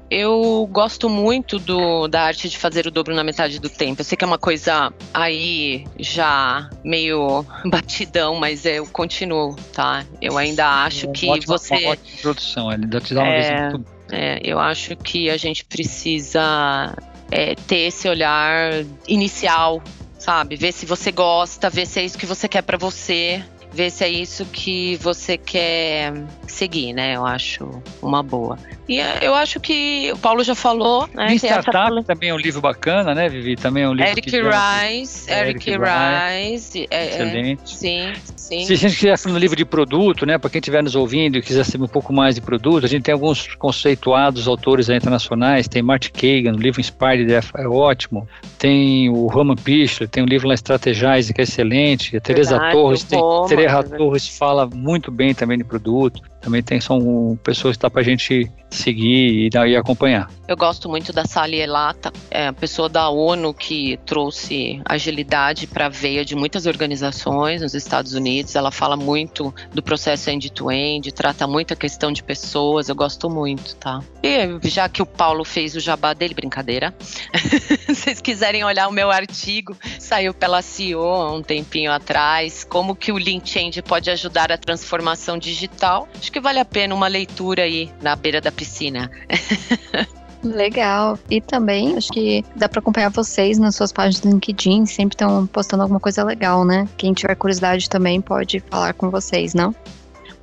[0.09, 4.01] Eu gosto muito do, da arte de fazer o dobro na metade do tempo.
[4.01, 10.05] Eu sei que é uma coisa aí já meio batidão, mas eu continuo, tá?
[10.21, 11.75] Eu ainda acho que ótima, você.
[11.75, 13.85] Uma ótima introdução, ele dá te dar uma é, muito...
[14.11, 16.95] é, eu acho que a gente precisa
[17.31, 19.81] é, ter esse olhar inicial,
[20.19, 20.55] sabe?
[20.55, 23.43] Ver se você gosta, ver se é isso que você quer para você
[23.75, 26.13] ver se é isso que você quer
[26.47, 27.15] seguir, né?
[27.15, 27.69] Eu acho
[28.01, 28.57] uma boa.
[28.87, 31.35] E eu acho que o Paulo já falou, né?
[31.35, 32.03] Startup essa...
[32.03, 33.55] também é um livro bacana, né, Vivi?
[33.55, 36.87] Também é um livro Eric que Rice, Eric, Eric Rice.
[36.91, 37.61] É, excelente.
[37.63, 38.65] É, sim, sim.
[38.65, 41.37] Se a gente quiser falar no livro de produto, né, para quem estiver nos ouvindo
[41.37, 45.67] e quiser saber um pouco mais de produto, a gente tem alguns conceituados autores internacionais,
[45.67, 48.27] tem Martin Kagan, o livro Inspired é, é ótimo,
[48.59, 53.03] tem o Roman Pichler, tem um livro lá Estrategize, que é excelente, a Teresa Torres,
[53.03, 53.19] tem,
[53.67, 58.01] Teresa Torres fala muito bem também de produto também tem, são pessoas que dá para
[58.01, 60.29] a gente seguir e, e, acompanhar.
[60.47, 65.87] Eu gosto muito da Sally Elata, é a pessoa da ONU que trouxe agilidade para
[65.87, 68.55] a veia de muitas organizações nos Estados Unidos.
[68.55, 73.27] Ela fala muito do processo end-to-end, -end, trata muito a questão de pessoas, eu gosto
[73.27, 74.01] muito, tá?
[74.21, 76.93] E já que o Paulo fez o jabá dele, brincadeira,
[77.33, 82.95] se vocês quiserem olhar o meu artigo, saiu pela CEO há um tempinho atrás, como
[82.95, 86.09] que o Lean Change pode ajudar a transformação digital.
[86.19, 89.09] Acho que vale a pena uma leitura aí na beira da piscina.
[90.43, 91.17] Legal.
[91.29, 95.47] E também acho que dá para acompanhar vocês nas suas páginas do LinkedIn, sempre estão
[95.47, 96.87] postando alguma coisa legal, né?
[96.97, 99.73] Quem tiver curiosidade também pode falar com vocês, não?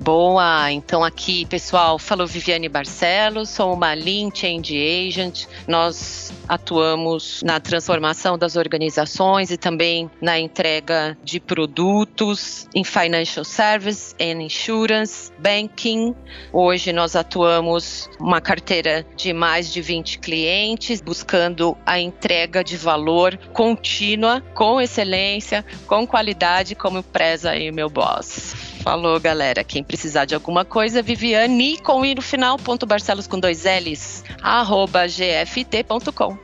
[0.03, 0.69] Boa!
[0.69, 5.45] Então aqui, pessoal, falou Viviane Barcelos, sou uma Lean Change Agent.
[5.65, 14.13] Nós atuamos na transformação das organizações e também na entrega de produtos em Financial Service
[14.19, 16.13] and Insurance, Banking.
[16.51, 23.37] Hoje nós atuamos uma carteira de mais de 20 clientes, buscando a entrega de valor
[23.53, 28.72] contínua, com excelência, com qualidade, como preza aí meu boss.
[28.83, 29.63] Falou, galera.
[29.63, 34.25] Quem precisar de alguma coisa, Viviane com i no final, ponto Barcelos com dois L's,
[34.41, 36.37] arroba gft.com.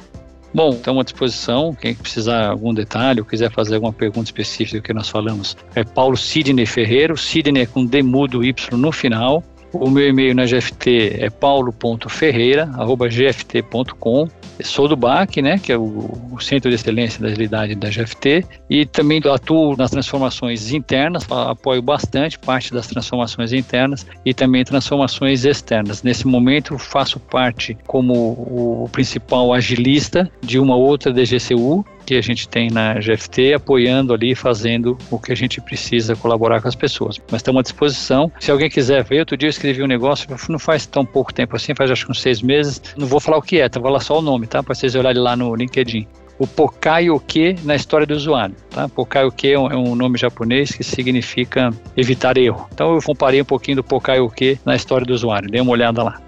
[0.54, 1.76] Bom, estamos à disposição.
[1.76, 5.58] Quem precisar de algum detalhe ou quiser fazer alguma pergunta específica do que nós falamos,
[5.76, 9.44] é Paulo Sidney Ferreiro, Sidney com D mudo Y no final.
[9.74, 14.30] O meu e-mail na GFT é paulo.ferreira.gft.com.
[14.64, 18.45] Sou do BAC, né, que é o, o, Centro de Excelência da Agilidade da GFT,
[18.70, 25.45] e também atuo nas transformações internas, apoio bastante parte das transformações internas e também transformações
[25.45, 26.03] externas.
[26.03, 32.49] Nesse momento, faço parte como o principal agilista de uma outra DGCU, que a gente
[32.49, 37.20] tem na GFT, apoiando ali, fazendo o que a gente precisa colaborar com as pessoas.
[37.30, 38.32] Mas estamos à disposição.
[38.39, 41.55] Se alguém quiser ver, outro dia eu escrevi um negócio, não faz tão pouco tempo
[41.55, 42.82] assim, faz acho que uns seis meses.
[42.97, 43.80] Não vou falar o que é, tá?
[43.80, 44.64] vou falar só o nome, tá?
[44.64, 46.07] Para vocês olharem lá no LinkedIn
[46.39, 48.55] o Pokaioke na história do usuário.
[48.72, 48.88] Tá?
[48.88, 52.68] Pokaioke é, é um nome japonês que significa evitar erro.
[52.74, 55.49] Então eu comparei um pouquinho do Pokaioke na história do usuário.
[55.51, 56.22] Dê uma olhada lá.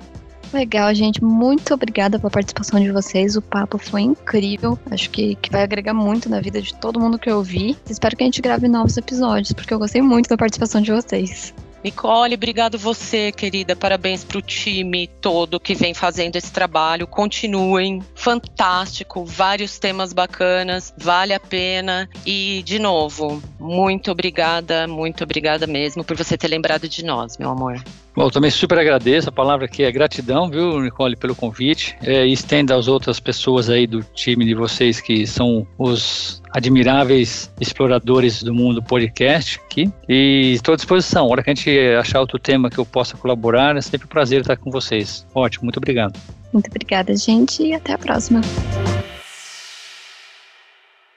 [0.53, 1.23] Legal, gente.
[1.23, 3.35] Muito obrigada pela participação de vocês.
[3.35, 4.77] O papo foi incrível.
[4.89, 7.77] Acho que, que vai agregar muito na vida de todo mundo que eu ouvi.
[7.89, 11.53] Espero que a gente grave novos episódios, porque eu gostei muito da participação de vocês.
[11.83, 13.75] Nicole, obrigado você, querida.
[13.75, 17.07] Parabéns para o time todo que vem fazendo esse trabalho.
[17.07, 22.07] Continuem, fantástico, vários temas bacanas, vale a pena.
[22.25, 27.49] E, de novo, muito obrigada, muito obrigada mesmo por você ter lembrado de nós, meu
[27.49, 27.81] amor.
[28.13, 31.95] Bom, eu também super agradeço, a palavra aqui é gratidão, viu, Nicole, pelo convite.
[32.03, 37.49] É, e estenda às outras pessoas aí do time de vocês que são os admiráveis
[37.59, 39.89] exploradores do mundo podcast aqui.
[40.09, 41.25] E estou à disposição.
[41.25, 44.09] A hora que a gente achar outro tema que eu possa colaborar, é sempre um
[44.09, 45.25] prazer estar com vocês.
[45.33, 46.19] Ótimo, muito obrigado.
[46.51, 48.41] Muito obrigada, gente, e até a próxima.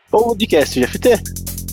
[0.08, 1.63] Podcast GFT